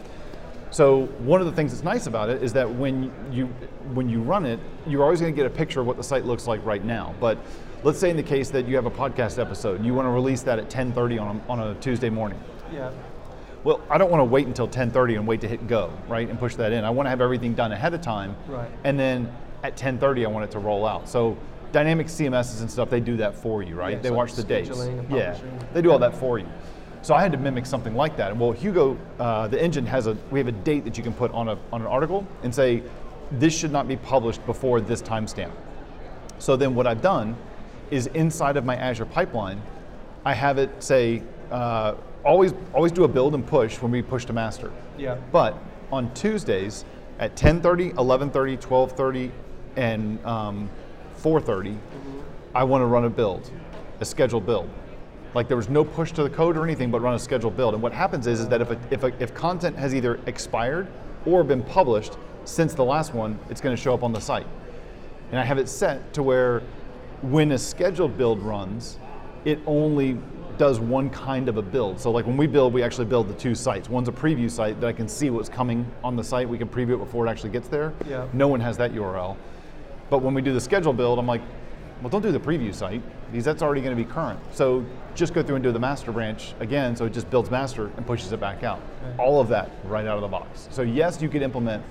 [0.71, 3.47] So one of the things that's nice about it is that when you
[3.93, 6.25] when you run it, you're always going to get a picture of what the site
[6.25, 7.13] looks like right now.
[7.19, 7.39] But
[7.83, 10.11] let's say in the case that you have a podcast episode, and you want to
[10.11, 12.39] release that at 10:30 on a, on a Tuesday morning.
[12.73, 12.91] yeah.
[13.65, 16.39] Well, I don't want to wait until 10:30 and wait to hit go, right, and
[16.39, 16.85] push that in.
[16.85, 18.71] I want to have everything done ahead of time, Right.
[18.85, 19.31] and then
[19.65, 21.09] at 10:30 I want it to roll out.
[21.09, 21.37] So
[21.73, 23.93] dynamic CMSs and stuff, they do that for you, right?
[23.93, 24.71] Yeah, they it's watch the dates.
[25.11, 25.37] Yeah,
[25.73, 26.47] they do all that for you.
[27.03, 28.37] So I had to mimic something like that.
[28.37, 31.31] Well, Hugo, uh, the engine has a we have a date that you can put
[31.33, 32.83] on a on an article and say
[33.33, 35.53] this should not be published before this timestamp.
[36.39, 37.37] So then what I've done
[37.91, 39.61] is inside of my Azure pipeline,
[40.25, 44.25] I have it say uh, always always do a build and push when we push
[44.27, 44.71] to master.
[44.99, 45.17] Yeah.
[45.33, 45.57] But
[45.91, 46.85] on Tuesdays
[47.19, 49.31] at 10:30, 11:30, 12:30,
[49.77, 50.71] and um,
[51.23, 51.77] 4:30,
[52.55, 53.51] I want to run a build,
[54.01, 54.69] a scheduled build.
[55.35, 57.75] Like there was no push to the code or anything, but run a scheduled build.
[57.75, 60.89] And what happens is, is that if, a, if, a, if content has either expired
[61.25, 64.47] or been published since the last one, it's going to show up on the site.
[65.31, 66.63] And I have it set to where
[67.23, 68.99] when a scheduled build runs,
[69.45, 70.19] it only
[70.59, 72.01] does one kind of a build.
[72.01, 73.89] So like when we build, we actually build the two sites.
[73.89, 76.49] One's a preview site that I can see what's coming on the site.
[76.49, 77.95] We can preview it before it actually gets there.
[78.07, 78.27] Yeah.
[78.33, 79.37] No one has that URL.
[80.11, 81.41] But when we do the schedule build, I'm like,
[82.03, 84.41] well, don't do the preview site because that's already going to be current.
[84.53, 86.97] So just go through and do the master branch again.
[86.97, 88.81] So it just builds master and pushes it back out.
[89.19, 90.69] All of that right out of the box.
[90.71, 91.85] So yes, you could implement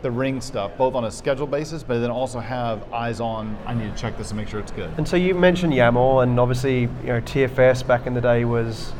[0.00, 3.56] the ring stuff, both on a schedule basis, but then also have eyes on.
[3.66, 4.90] I need to check this and make sure it's good.
[4.96, 8.92] And so you mentioned YAML, and obviously, you know, TFS back in the day was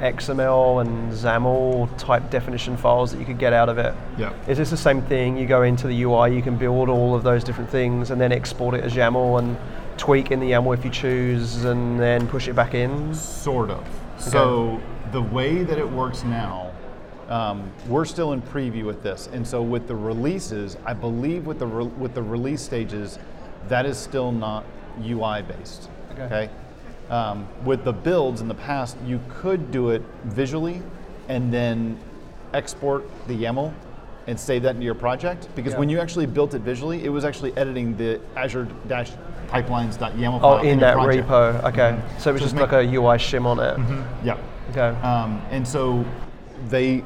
[0.00, 3.94] XML and XAML type definition files that you could get out of it.
[4.16, 4.32] Yeah.
[4.46, 5.36] Is this the same thing?
[5.36, 8.32] You go into the UI, you can build all of those different things, and then
[8.32, 9.56] export it as YAML and
[9.96, 13.14] tweak in the YAML if you choose, and then push it back in.
[13.14, 13.86] Sort of.
[14.18, 14.80] So
[15.12, 16.72] the way that it works now,
[17.28, 21.58] um, we're still in preview with this, and so with the releases, I believe with
[21.58, 23.18] the re- with the release stages,
[23.68, 24.64] that is still not
[25.04, 25.90] UI based.
[26.12, 26.48] Okay.
[27.10, 30.82] Um, with the builds in the past, you could do it visually,
[31.28, 31.98] and then
[32.52, 33.72] export the YAML
[34.26, 35.48] and save that into your project.
[35.54, 35.78] Because Yeah.
[35.78, 39.10] when you actually built it visually, it was actually editing the Azure Dash
[39.48, 41.64] pipelines.yaml Oh, file in that repo.
[41.64, 41.98] Okay.
[42.18, 43.78] So it was So just like a UI shim on it.
[44.22, 44.36] Yeah.
[44.70, 45.00] Okay.
[45.00, 46.04] Um, and so
[46.68, 47.02] they,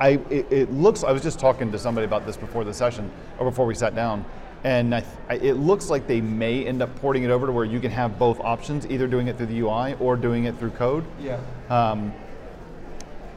[0.00, 3.12] I, it, it looks, I was just talking to somebody about this before the session,
[3.38, 4.24] or before we sat down,
[4.66, 7.64] and I, I, it looks like they may end up porting it over to where
[7.64, 10.70] you can have both options, either doing it through the UI or doing it through
[10.70, 11.04] code.
[11.20, 11.38] yeah.
[11.70, 12.12] Um,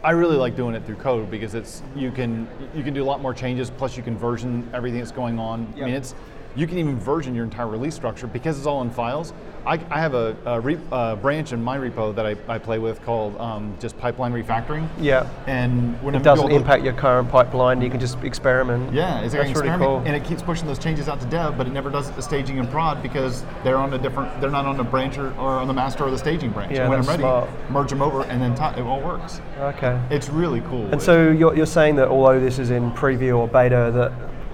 [0.01, 3.05] I really like doing it through code because it's you can you can do a
[3.05, 3.69] lot more changes.
[3.69, 5.71] Plus, you can version everything that's going on.
[5.75, 6.15] I mean, it's
[6.59, 9.33] you can even version your entire release structure because it's all in files.
[9.65, 12.79] I, I have a, a re, uh, branch in my repo that I, I play
[12.79, 14.89] with called um, just pipeline refactoring.
[14.99, 15.29] Yeah.
[15.47, 17.81] And when It doesn't impact your current pipeline.
[17.81, 18.93] You can just experiment.
[18.93, 19.99] yeah, it's like really cool.
[20.05, 22.59] and it keeps pushing those changes out to dev, but it never does the staging
[22.59, 25.67] and prod because they're on a different, they're not on the branch or, or on
[25.67, 26.73] the master or the staging branch.
[26.73, 27.49] Yeah, and when I'm ready, smart.
[27.69, 29.39] merge them over, and then t- it all works.
[29.59, 30.01] Okay.
[30.09, 30.87] It's really cool.
[30.91, 34.11] And so you're, you're saying that although this is in preview or beta, that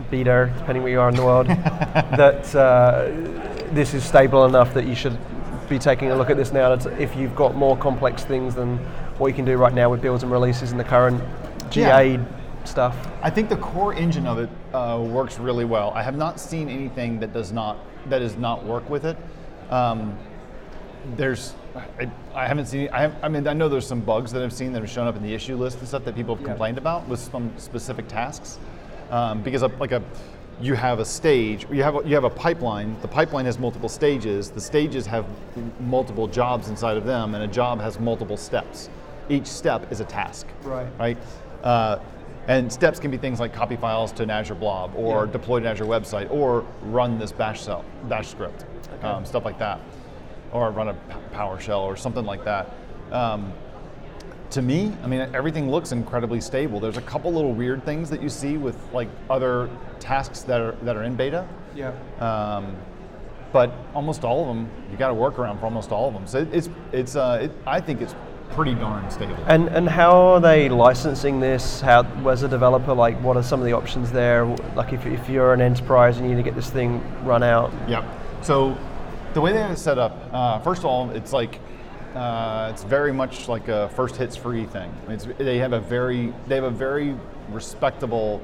[0.09, 3.05] beta, depending where you are in the world, that uh,
[3.73, 5.17] this is stable enough that you should
[5.69, 6.73] be taking a look at this now.
[6.73, 8.77] If you've got more complex things than
[9.17, 11.23] what you can do right now with builds and releases in the current
[11.69, 12.19] GA
[12.65, 12.95] stuff.
[13.21, 15.91] I think the core engine of it uh, works really well.
[15.91, 19.17] I have not seen anything that does not that does not work with it.
[19.69, 20.17] Um,
[21.15, 22.89] there's, I, I haven't seen.
[22.91, 25.07] I, have, I mean, I know there's some bugs that I've seen that have shown
[25.07, 26.49] up in the issue list and stuff that people have Yeah.
[26.49, 28.59] complained about with some specific tasks.
[29.09, 30.01] Um, because of, like a,
[30.61, 32.95] you have a stage, you have a, you have a pipeline.
[33.01, 34.49] The pipeline has multiple stages.
[34.49, 35.25] The stages have
[35.79, 38.89] multiple jobs inside of them, and a job has multiple steps.
[39.29, 40.87] Each step is a task Right.
[40.99, 41.17] right?
[41.63, 41.99] Uh,
[42.47, 45.31] and steps can be things like copy files to an Azure blob, or Yeah.
[45.31, 48.65] deploy to an Azure website, or run this bash cell, bash script,
[49.03, 49.79] um, stuff like that,
[50.51, 50.99] or run a p-
[51.33, 52.69] PowerShell or something like that.
[53.11, 53.51] Um,
[54.55, 56.79] to me, I mean, everything looks incredibly stable.
[56.79, 60.71] There's a couple little weird things that you see with like other tasks that are
[60.83, 61.45] that are in beta.
[61.75, 61.91] Yeah.
[62.19, 62.73] Um,
[63.51, 66.25] but almost all of them, you got to work around for almost all of them.
[66.25, 68.15] So it, it's it's uh, it, I think it's
[68.51, 69.35] pretty darn stable.
[69.45, 71.81] And and how are they licensing this?
[71.81, 74.45] How as a developer, like what are some of the options there?
[74.73, 77.73] Like if, if you're an enterprise and you need to get this thing run out.
[77.89, 78.05] Yep.
[78.41, 78.77] So
[79.33, 81.59] the way they have it set up, uh, first of all, it's like
[82.15, 84.93] uh, it's very much like a first hits free thing.
[85.09, 87.15] It's, they have a very they have a very
[87.49, 88.41] respectable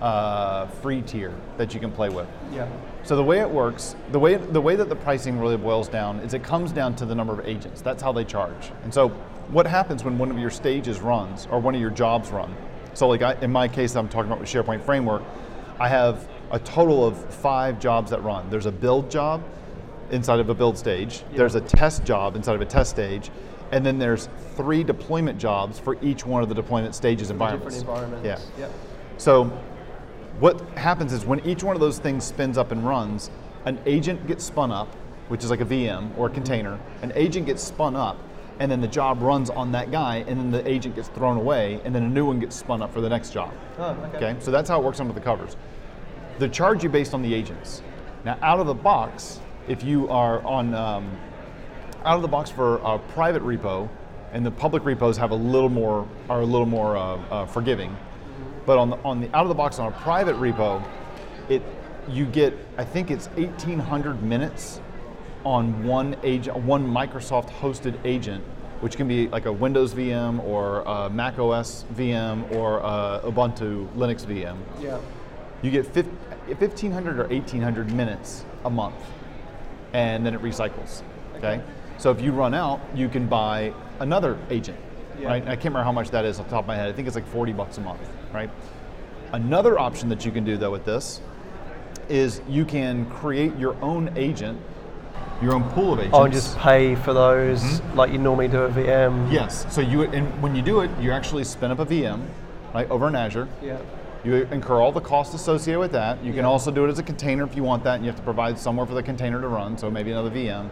[0.00, 2.28] uh, free tier that you can play with.
[2.52, 2.68] Yeah.
[3.02, 6.20] So the way it works, the way the way that the pricing really boils down
[6.20, 7.80] is it comes down to the number of agents.
[7.80, 8.70] That's how they charge.
[8.82, 9.08] And so
[9.48, 12.54] what happens when one of your stages runs or one of your jobs run?
[12.92, 15.22] So like I, in my case, I'm talking about with SharePoint Framework.
[15.78, 18.50] I have a total of five jobs that run.
[18.50, 19.42] There's a build job
[20.10, 21.22] inside of a build stage.
[21.32, 23.30] There's a test job inside of a test stage.
[23.72, 27.78] And then there's three deployment jobs for each one of the deployment stages environments.
[27.78, 28.46] Different environments.
[28.56, 28.60] Yeah.
[28.66, 28.72] Yep.
[29.18, 29.44] So
[30.38, 33.30] what happens is when each one of those things spins up and runs,
[33.64, 34.94] an agent gets spun up,
[35.28, 36.34] which is like a VM or a mm-hmm.
[36.34, 36.78] container.
[37.02, 38.18] An agent gets spun up,
[38.60, 41.80] and then the job runs on that guy, and then the agent gets thrown away,
[41.84, 43.52] and then a new one gets spun up for the next job.
[43.78, 44.36] Oh, okay.
[44.38, 45.56] So that's how it works under the covers.
[46.38, 47.82] They charge you based on the agents.
[48.24, 51.10] Now, out of the box, if you are on um,
[52.04, 53.88] out of the box for a private repo,
[54.32, 57.96] and the public repos have a little more are a little more uh, uh, forgiving.
[58.64, 60.82] But on the on the out of the box on a private repo,
[61.48, 61.62] it
[62.08, 64.80] you get I think it's 1,800 minutes
[65.44, 68.42] on one agent, one Microsoft hosted agent,
[68.80, 73.88] which can be like a Windows VM or a Mac OS VM or a Ubuntu
[73.94, 74.56] Linux VM.
[74.80, 74.98] Yeah.
[75.62, 76.06] You get fif-
[76.48, 78.96] 1,500 or 1,800 minutes a month,
[79.92, 81.02] and then it recycles.
[81.36, 81.60] Okay.
[81.98, 84.78] So if you run out, you can buy another agent.
[85.18, 85.28] Yeah.
[85.28, 85.42] Right.
[85.42, 86.88] I can't remember how much that is off the top of my head.
[86.88, 88.00] I think it's like 40 bucks a month.
[88.32, 88.50] Right.
[89.32, 91.20] Another option that you can do though with this
[92.08, 94.60] is you can create your own agent,
[95.42, 96.16] your own pool of agents.
[96.16, 97.96] Oh, and just pay for those Mm-hmm.
[97.98, 99.32] like you normally do a VM.
[99.32, 99.66] Yes.
[99.74, 102.24] So you and when you do it, you actually spin up a VM,
[102.74, 103.48] right, over in Azure.
[103.62, 103.78] Yeah.
[104.26, 106.22] You incur all the costs associated with that.
[106.24, 108.18] You can also do it as a container if you want that, and you have
[108.18, 110.68] to provide somewhere for the container to run, so maybe another VM.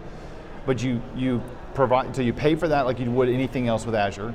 [0.67, 1.41] But you you
[1.73, 4.35] provide so you pay for that like you would anything else with Azure,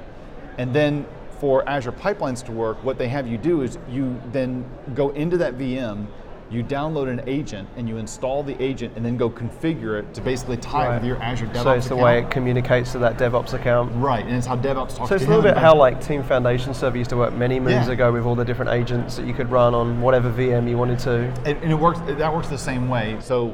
[0.57, 1.05] and then
[1.41, 4.63] for Azure pipelines to work, what they have you do is you then
[4.95, 6.07] go into that VM,
[6.49, 10.21] you download an agent, and you install the agent, and then go configure it to
[10.21, 12.03] basically tie it with your Azure DevOps so it's the account.
[12.05, 13.91] way it communicates to that DevOps account.
[13.95, 15.07] right, and it's how DevOps talks to you.
[15.07, 17.87] So it's a little bit how like Team Foundation Server used to work many moons
[17.87, 17.93] Yeah.
[17.93, 20.99] ago with all the different agents that you could run on whatever VM you wanted
[20.99, 21.31] to.
[21.45, 21.99] And, and it works.
[22.07, 23.17] That works the same way.
[23.21, 23.53] So,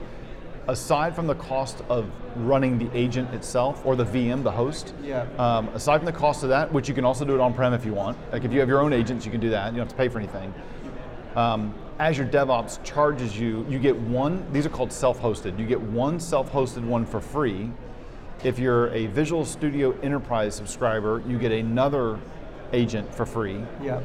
[0.69, 5.25] aside from the cost of running the agent itself or the VM, the host, Yeah.
[5.37, 7.85] Um, aside from the cost of that, which you can also do it on-prem if
[7.85, 8.17] you want.
[8.31, 9.65] Like if you have your own agents, you can do that.
[9.73, 10.53] You don't have to pay for anything.
[11.35, 13.65] Um, Azure DevOps charges you.
[13.69, 14.45] You get one.
[14.51, 15.57] These are called self-hosted.
[15.57, 17.69] You get one self-hosted one for free.
[18.43, 22.19] If you're a Visual Studio Enterprise subscriber, you get another
[22.73, 24.01] agent for free Yeah.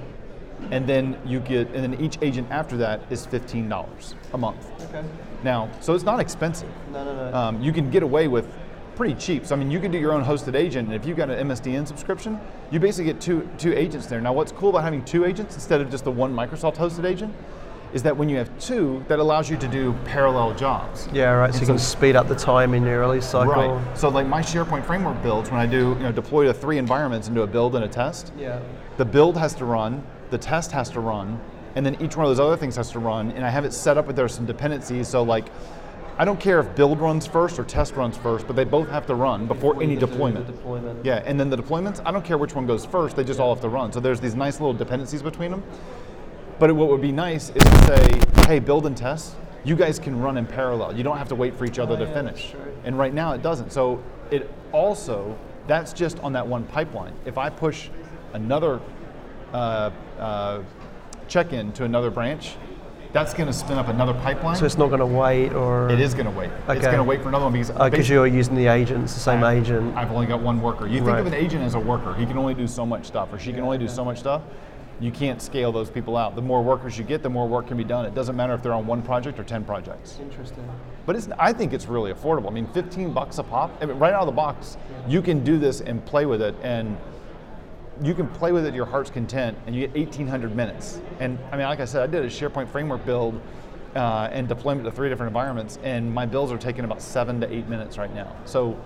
[0.70, 5.02] and then you get and then each agent after that is $15 a month Okay.
[5.42, 7.36] now so it's not expensive No, no, no.
[7.36, 8.46] um, you can get away with
[8.96, 11.16] pretty cheap so i mean you can do your own hosted agent and if you've
[11.16, 12.38] got an msdn subscription
[12.70, 15.80] you basically get two two agents there now what's cool about having two agents instead
[15.80, 17.34] of just the one microsoft hosted agent
[17.92, 21.52] is that when you have two that allows you to do parallel jobs yeah, right.
[21.52, 23.52] So And you can speed up the time in your release cycle.
[23.52, 23.98] Right.
[23.98, 27.28] So like my SharePoint framework builds, when I do you know deploy to three environments
[27.28, 28.60] into a build and a test, Yeah.
[28.96, 31.40] the build has to run, the test has to run,
[31.74, 33.32] and then each one of those other things has to run.
[33.32, 35.08] And I have it set up with there's some dependencies.
[35.08, 35.46] So like,
[36.18, 39.06] I don't care if build runs first or test runs first, but they both have
[39.06, 40.46] to run before any deployment.
[40.46, 41.04] deployment.
[41.04, 43.54] Yeah, and then the deployments, I don't care which one goes first, they just all
[43.54, 43.90] have to run.
[43.92, 45.62] So there's these nice little dependencies between them.
[46.60, 49.34] But what would be nice is to say, hey, build and test,
[49.64, 50.94] you guys can run in parallel.
[50.94, 52.50] You don't have to wait for each other to yeah, finish.
[52.50, 52.60] true.
[52.84, 53.72] And right now it doesn't.
[53.72, 57.14] So it also, that's just on that one pipeline.
[57.24, 57.88] If I push
[58.34, 58.78] another
[59.54, 60.62] uh, uh,
[61.28, 62.56] check-in to another branch,
[63.12, 64.54] that's going to spin up another pipeline.
[64.56, 65.88] So it's not going to wait or.
[65.90, 66.50] it is going to wait.
[66.68, 69.20] It's going to wait for another one because Because basically- you're using the agents, the
[69.20, 69.96] same I- agent.
[69.96, 70.86] I've only got one worker.
[70.86, 71.20] You think Right.
[71.20, 72.12] of an agent as a worker.
[72.14, 74.42] He can only do so much stuff, or she can only do so much stuff.
[75.00, 76.36] You can't scale those people out.
[76.36, 78.04] The more workers you get, the more work can be done.
[78.04, 80.18] It doesn't matter if they're on one project or 10 projects.
[80.20, 80.68] Interesting.
[81.06, 82.48] But it's, I think it's really affordable.
[82.48, 84.76] I mean, 15 bucks a pop, I mean, right out of the box,
[85.08, 86.54] you can do this and play with it.
[86.62, 86.98] And
[88.02, 91.00] you can play with it to your heart's content, and you get 1,800 minutes.
[91.18, 93.40] And I mean, like I said, I did a SharePoint framework build
[93.94, 97.52] uh, and deployment to three different environments, and my bills are taking about seven to
[97.52, 98.34] eight minutes right now.
[98.44, 98.78] So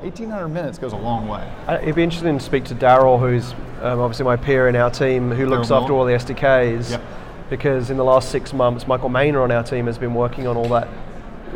[0.00, 1.50] 1,800 minutes goes a long way.
[1.82, 5.30] It'd be interesting to speak to Darrel, who's um, obviously my peer in our team,
[5.30, 6.90] who looks Darrel after all the SDKs.
[6.90, 7.02] Yep.
[7.48, 10.56] Because in the last six months, Michael Mainer on our team has been working on
[10.56, 10.88] all that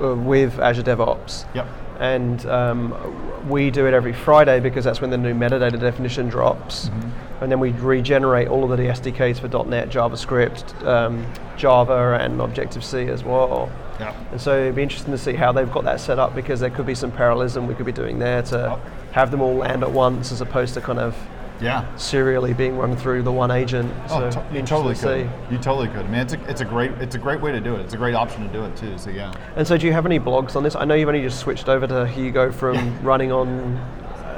[0.00, 1.52] uh, with Azure DevOps.
[1.54, 1.66] Yep.
[2.00, 6.88] And um, we do it every Friday because that's when the new metadata definition drops.
[6.88, 7.42] Mm-hmm.
[7.42, 12.84] And then we regenerate all of the SDKs for .NET, JavaScript, um, Java, and Objective
[12.84, 13.70] C as well.
[13.98, 14.14] Yeah.
[14.30, 16.70] And so it'd be interesting to see how they've got that set up because there
[16.70, 18.80] could be some parallelism we could be doing there to
[19.12, 21.16] have them all land at once as opposed to kind of
[21.60, 21.84] Yeah.
[21.96, 23.92] serially being run through the one agent.
[24.08, 25.30] Oh, so Oh, to- you totally to could.
[25.48, 25.54] see.
[25.54, 26.06] You totally could.
[26.06, 27.80] I mean, it's a, it's a great it's a great way to do it.
[27.80, 28.96] It's a great option to do it too.
[28.98, 29.32] So yeah.
[29.56, 30.74] And so, do you have any blogs on this?
[30.74, 33.78] I know you've only just switched over to Hugo from running on.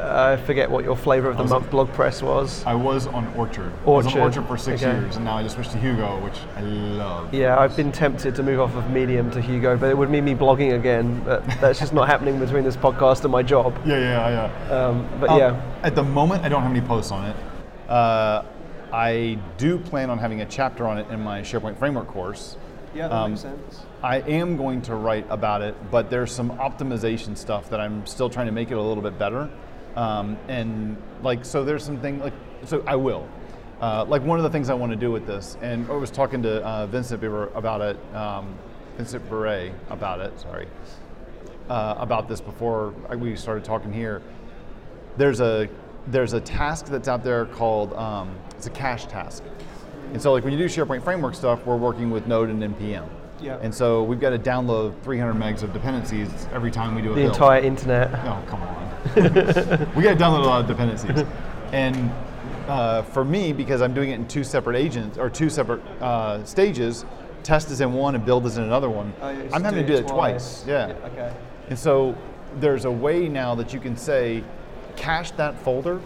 [0.02, 2.64] I forget what your flavor of the month blog press was.
[2.64, 3.72] I was on Orchard.
[3.82, 4.98] I was on Orchard, Orchard for six okay.
[4.98, 7.32] years, and now I just switched to Hugo, which I love.
[7.32, 10.24] Yeah, I've been tempted to move off of Medium to Hugo, but it would mean
[10.24, 11.22] me blogging again.
[11.24, 13.78] But that's just not happening between this podcast and my job.
[13.86, 14.74] Yeah, yeah, yeah.
[14.74, 17.36] Um, but Um, yeah, At the moment, I don't have any posts on it.
[17.88, 18.42] Uh,
[18.92, 22.56] I do plan on having a chapter on it in my SharePoint Framework course.
[22.94, 23.80] yeah, that um, makes sense.
[24.02, 28.28] I am going to write about it, but there's some optimization stuff that I'm still
[28.28, 29.48] trying to make it a little bit better.
[29.96, 32.32] Um, and like, so there's something like,
[32.64, 33.28] so I will.
[33.80, 36.10] Uh, like one of the things I want to do with this, and I was
[36.10, 37.20] talking to uh, Vincent
[37.56, 38.54] about it, um,
[38.96, 40.38] Vincent Biret about it.
[40.38, 40.68] Sorry,
[41.68, 44.22] uh, about this before we started talking here.
[45.16, 45.68] There's a
[46.06, 49.42] there's a task that's out there called um, it's a cache task,
[50.12, 53.08] and so like when you do SharePoint Framework stuff, we're working with Node and npm.
[53.42, 53.58] Yeah.
[53.60, 57.14] And so we've got to download 300 megs of dependencies every time we do a
[57.14, 57.34] The build.
[57.34, 58.10] entire internet.
[58.24, 58.88] Oh, come on.
[59.96, 61.24] we got to download a lot of dependencies.
[61.72, 62.10] And
[62.68, 66.44] uh, for me, because I'm doing it in two separate agents or two separate uh,
[66.44, 67.04] stages,
[67.42, 69.12] test is in one and build is in another one.
[69.20, 70.62] Oh, I'm having to do it twice.
[70.62, 70.66] twice.
[70.66, 70.88] Yeah.
[70.88, 71.36] Yeah, okay.
[71.70, 72.16] And so
[72.60, 74.44] there's a way now that you can say,
[74.96, 76.00] cache that folder.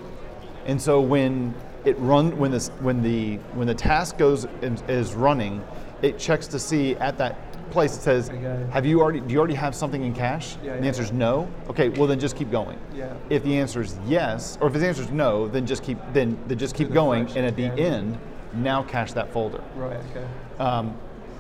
[0.64, 4.46] And so when it run when this when the when the task goes
[4.88, 5.62] is running,
[6.02, 7.36] it checks to see at that
[7.70, 8.28] place it says,
[8.70, 10.56] have you already do you already have something in cache?
[10.62, 11.48] Yeah, and the yeah, answer is no.
[11.68, 12.78] Okay, well then just keep going.
[12.94, 13.12] Yeah.
[13.28, 16.38] If the answer is yes, or if the answer is no, then just keep then,
[16.46, 18.18] then just keep the going, and at the end,
[18.54, 19.62] Now cache that folder.
[19.74, 20.00] Right.
[20.10, 20.26] Okay.
[20.58, 20.96] Um,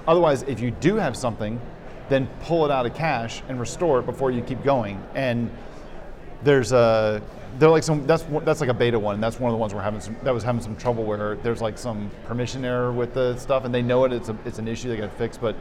[0.06, 1.60] otherwise, if you do have something,
[2.08, 5.02] then pull it out of cache and restore it before you keep going.
[5.14, 5.50] And
[6.42, 7.22] there's a
[7.58, 9.20] they're like some that's that's like a beta one.
[9.20, 11.62] That's one of the ones we're having some that was having some trouble where there's
[11.62, 14.12] like some permission error with the stuff, and they know it.
[14.12, 15.56] It's a it's an issue they got to fix, but.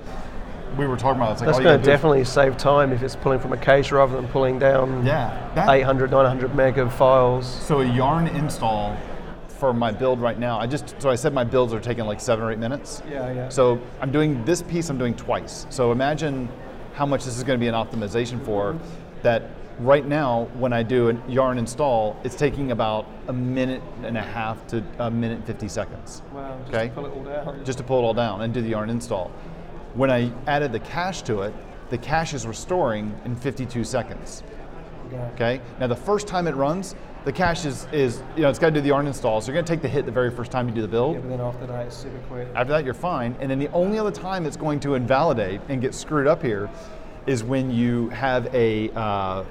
[0.77, 3.15] We were talking about it's like That's going to do definitely save time if it's
[3.15, 7.47] pulling from a cache rather than pulling down yeah that- 800, 900 meg of files.
[7.47, 8.97] So a yarn install
[9.47, 10.59] for my build right now.
[10.59, 13.01] I just so I said my builds are taking like seven or eight minutes.
[13.09, 13.47] Yeah, yeah.
[13.47, 14.89] So I'm doing this piece.
[14.89, 15.65] I'm doing twice.
[15.69, 16.49] So imagine
[16.93, 18.77] how much this is going to be an optimization for.
[19.21, 19.43] That
[19.79, 24.21] right now, when I do a yarn install, it's taking about a minute and a
[24.21, 26.21] half to a minute and 50 seconds.
[26.33, 26.57] Wow.
[26.61, 26.87] Just Okay.
[26.87, 27.65] to pull it all down.
[27.65, 29.31] Just to pull it all down and do the yarn install.
[29.93, 31.53] When I added the cache to it,
[31.89, 34.43] the cache is restoring in 52 seconds.
[35.33, 35.61] Okay.
[35.79, 36.95] Now the first time it runs,
[37.25, 39.53] the cache is, is you know it's got to do the yarn install, so you're
[39.55, 41.15] going to take the hit the very first time you do the build.
[41.15, 42.47] Yeah, but then after that, it's super quick.
[42.55, 43.35] After that, you're fine.
[43.39, 46.69] And then the only other time it's going to invalidate and get screwed up here
[47.27, 49.43] is when you have a uh,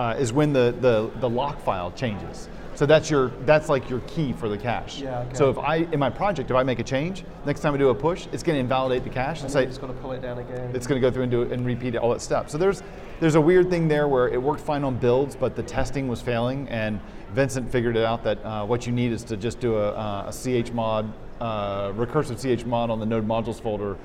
[0.00, 2.48] uh, is when the, the the lock file changes.
[2.74, 5.02] So that's your that's like your key for the cache.
[5.02, 5.34] Yeah, okay.
[5.34, 7.90] So if I in my project if I make a change, next time I do
[7.90, 10.12] a push, it's going to invalidate the cache and And say just got to pull
[10.12, 10.74] it down again.
[10.74, 12.48] it's going to go through and do it and repeat it all that stuff.
[12.48, 12.82] So there's
[13.20, 16.22] there's a weird thing there where it worked fine on builds, but the testing was
[16.22, 16.98] failing, and
[17.34, 20.32] Vincent figured it out that uh, what you need is to just do a, uh,
[20.32, 23.98] a ch mod, uh, recursive ch mod on the node modules folder.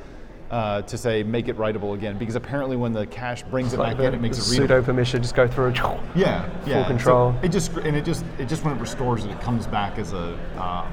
[0.51, 3.97] Uh, to say make it writable again because apparently when the cache brings it like
[3.97, 4.75] back in it makes it readable.
[4.81, 5.73] sudo permission just go through.
[6.13, 6.83] Yeah, yeah.
[6.83, 7.35] So control.
[7.41, 10.13] it just and it just it just when it restores it, it comes back as
[10.13, 10.85] a uh,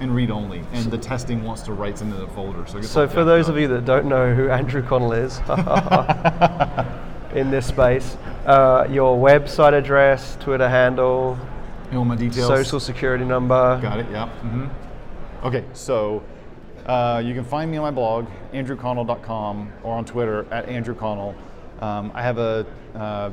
[0.00, 2.66] in read only, and the testing wants to write into the folder.
[2.66, 3.54] So, So for those up.
[3.54, 5.38] of you that don't know who Andrew Connell is
[7.34, 11.38] in this space, uh, your website address, Twitter handle,
[11.92, 12.48] want my details?
[12.48, 13.78] social security number.
[13.80, 14.06] Got it.
[14.10, 14.28] Yeah.
[14.28, 14.66] hmm
[15.46, 16.22] Okay, so
[16.86, 21.34] uh, you can find me on my blog, andrewconnell.com, or on Twitter at andrewconnell.
[21.80, 23.30] Um, I have a uh, uh,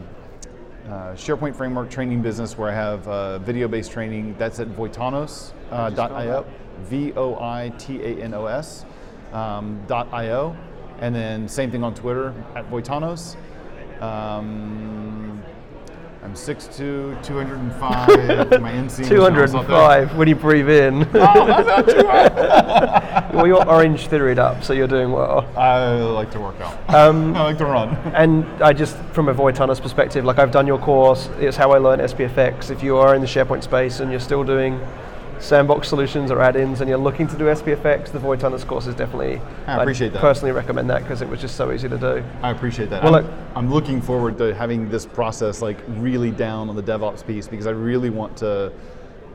[1.14, 4.36] SharePoint framework training business where I have uh, video-based training.
[4.38, 6.44] That's at voitanos.io, uh,
[6.84, 8.86] V-O-I-T-A-N-O-S
[9.32, 10.56] um, dot .io,
[11.00, 13.36] and then same thing on Twitter at Voitanos.
[14.02, 15.31] Um,
[16.24, 18.62] I'm 6'2", 205.
[18.62, 21.04] my inseam is almost up 205 when you breathe in.
[21.16, 23.34] Oh, that's too bad.
[23.34, 25.50] well, you're orange theoried up, so you're doing well.
[25.58, 26.94] I like to work out.
[26.94, 27.96] Um, I like to run.
[28.14, 31.80] And I just, from a Voitanos perspective, like I've done your course, it's how I
[31.80, 32.70] learned SPFX.
[32.70, 34.80] If you are in the SharePoint space and you're still doing
[35.42, 39.42] sandbox solutions or add-ins and you're looking to do SPFX, the Voitanos course is definitely,
[39.66, 40.22] I I'd appreciate that.
[40.22, 42.24] personally recommend that because it was just so easy to do.
[42.44, 43.04] I appreciate that.
[43.04, 46.84] Well, I'm, look- I'm looking forward to having this process like really down on the
[46.84, 48.72] DevOps piece because I really want to.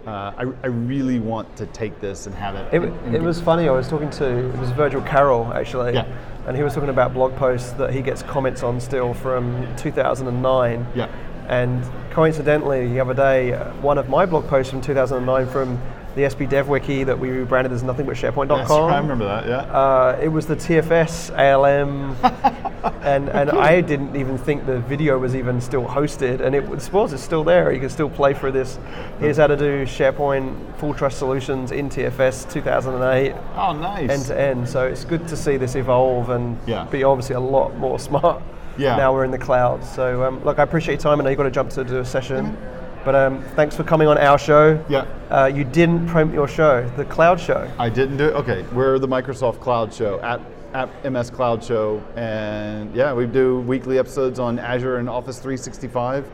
[0.07, 2.73] Uh, I, I really want to take this and have it.
[2.73, 3.69] It, and- and it was funny.
[3.69, 6.07] I was talking to it was Virgil Carroll actually, Yeah.
[6.47, 10.87] and he was talking about blog posts that he gets comments on still from 2009.
[10.95, 11.09] Yeah.
[11.49, 15.81] And coincidentally, the other day, uh, one of my blog posts from 2009 from
[16.17, 18.59] the SP Dev Wiki that we rebranded as nothing but SharePoint.com.
[18.59, 19.47] Yes, I remember that.
[19.47, 19.59] Yeah.
[19.59, 22.17] Uh, it was the TFS ALM,
[23.03, 26.91] and and I didn't even think the video was even still hosted, and it was
[26.91, 27.71] well, it's still there.
[27.71, 28.79] You can still play through this.
[29.21, 34.09] Here's how to do SharePoint Full Trust Solutions in TFS 2008 oh, nice.
[34.11, 34.69] end to end.
[34.69, 36.85] So it's good to see this evolve and Yeah.
[36.87, 38.43] be obviously a lot more smart.
[38.79, 38.97] Yeah.
[38.97, 39.85] Now we're in the cloud.
[39.85, 41.20] So um, look, I appreciate your time.
[41.20, 42.57] I know you've got to jump to do a session,
[43.05, 44.83] but um, thanks for coming on our show.
[44.89, 45.07] Yeah.
[45.31, 47.70] Uh, you didn't promote your show, the Cloud Show.
[47.79, 48.35] I didn't do it.
[48.35, 50.41] Okay, we're the Microsoft Cloud Show at
[50.74, 56.29] at MS Cloud Show, and yeah, we do weekly episodes on Azure and Office 365.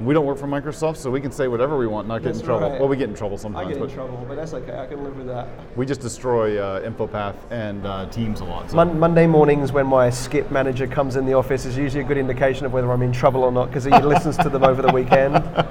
[0.00, 2.40] We don't work for Microsoft, so we can say whatever we want, not get That's
[2.40, 2.68] in trouble.
[2.68, 2.80] right.
[2.80, 4.76] Well, we get in trouble sometimes, I get but trouble, but that's okay.
[4.76, 5.46] I can live with that.
[5.76, 8.70] we just destroy uh, InfoPath and uh, Teams a lot.
[8.70, 8.76] So.
[8.76, 12.18] Mon- Monday mornings, when my skip manager comes in the office, is usually a good
[12.18, 14.92] indication of whether I'm in trouble or not because he listens to them over the
[14.92, 15.36] weekend.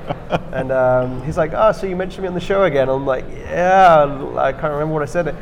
[0.52, 3.26] And um, he's like, "Oh, so you mentioned me on the show again?" I'm like,
[3.30, 5.36] "Yeah, I can't remember what I said."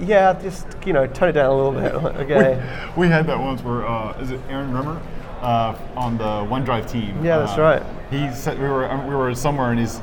[0.00, 2.16] Yeah, just you know, tone it down a little bit.
[2.22, 2.90] Okay.
[2.96, 5.00] we had that once where uh, is it Aaron Rimmer
[5.42, 7.24] uh, on the OneDrive team?
[7.24, 7.82] Yeah, that's Uh, right.
[8.10, 10.00] He said we were we were somewhere and he's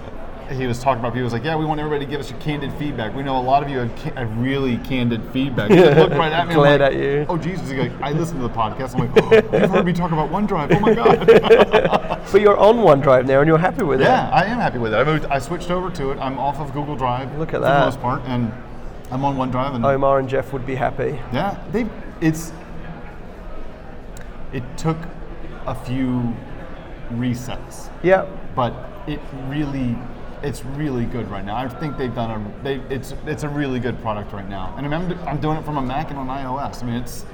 [0.52, 1.20] he was talking about people.
[1.20, 3.14] He was like, "Yeah, we want everybody to give us your candid feedback.
[3.16, 6.32] We know a lot of you have, ca- have really candid feedback." He looked right
[6.32, 6.54] at me.
[6.60, 7.26] Glared like, at you.
[7.30, 7.70] Oh Jesus!
[7.70, 8.96] He's like, I listened to the podcast.
[8.96, 9.24] I'm like,
[9.54, 10.76] oh, you've heard me talk about OneDrive.
[10.76, 12.20] Oh my god!
[12.32, 14.06] But you're on OneDrive now, and you're happy with it.
[14.06, 14.98] yeah, I am happy with it.
[14.98, 15.26] I moved.
[15.26, 16.18] I switched over to it.
[16.20, 17.36] I'm off of Google Drive.
[17.38, 17.80] Look at for that.
[17.80, 18.52] the most part, and
[19.12, 19.76] I'm on OneDrive.
[19.76, 19.86] And.
[19.86, 21.20] Omar and Jeff would be happy.
[21.32, 21.88] yeah, they.
[22.22, 22.52] It's.
[24.52, 24.98] It took
[25.70, 26.36] a few
[27.14, 28.26] resets, Yeah.
[28.56, 28.74] but
[29.08, 29.96] it really
[30.42, 31.58] it's really good right now.
[31.58, 34.74] I think they've done a they it's it's a really good product right now.
[34.78, 36.82] And remember, I'm doing it from a Mac and on iOS.
[36.82, 37.26] I mean, it's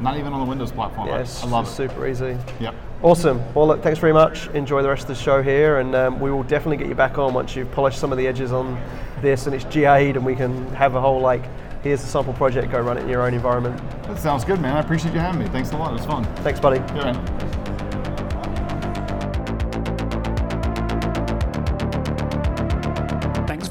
[0.00, 1.08] not even on the Windows platform.
[1.08, 1.70] Yeah, I, love it.
[1.70, 2.36] super easy.
[2.60, 2.74] Yep.
[3.02, 3.42] Awesome.
[3.54, 4.48] Well, look, thanks very much.
[4.48, 7.18] Enjoy the rest of the show here, and um, we will definitely get you back
[7.18, 8.78] on once you've polished some of the edges on
[9.22, 11.42] this and it's GA'd, and we can have a whole like,
[11.82, 13.76] here's the sample project, go run it in your own environment.
[14.04, 14.76] That sounds good, man.
[14.76, 15.48] I appreciate you having me.
[15.48, 15.90] Thanks a lot.
[15.90, 16.24] It was fun.
[16.36, 16.78] Thanks, buddy.
[16.94, 17.12] Yeah,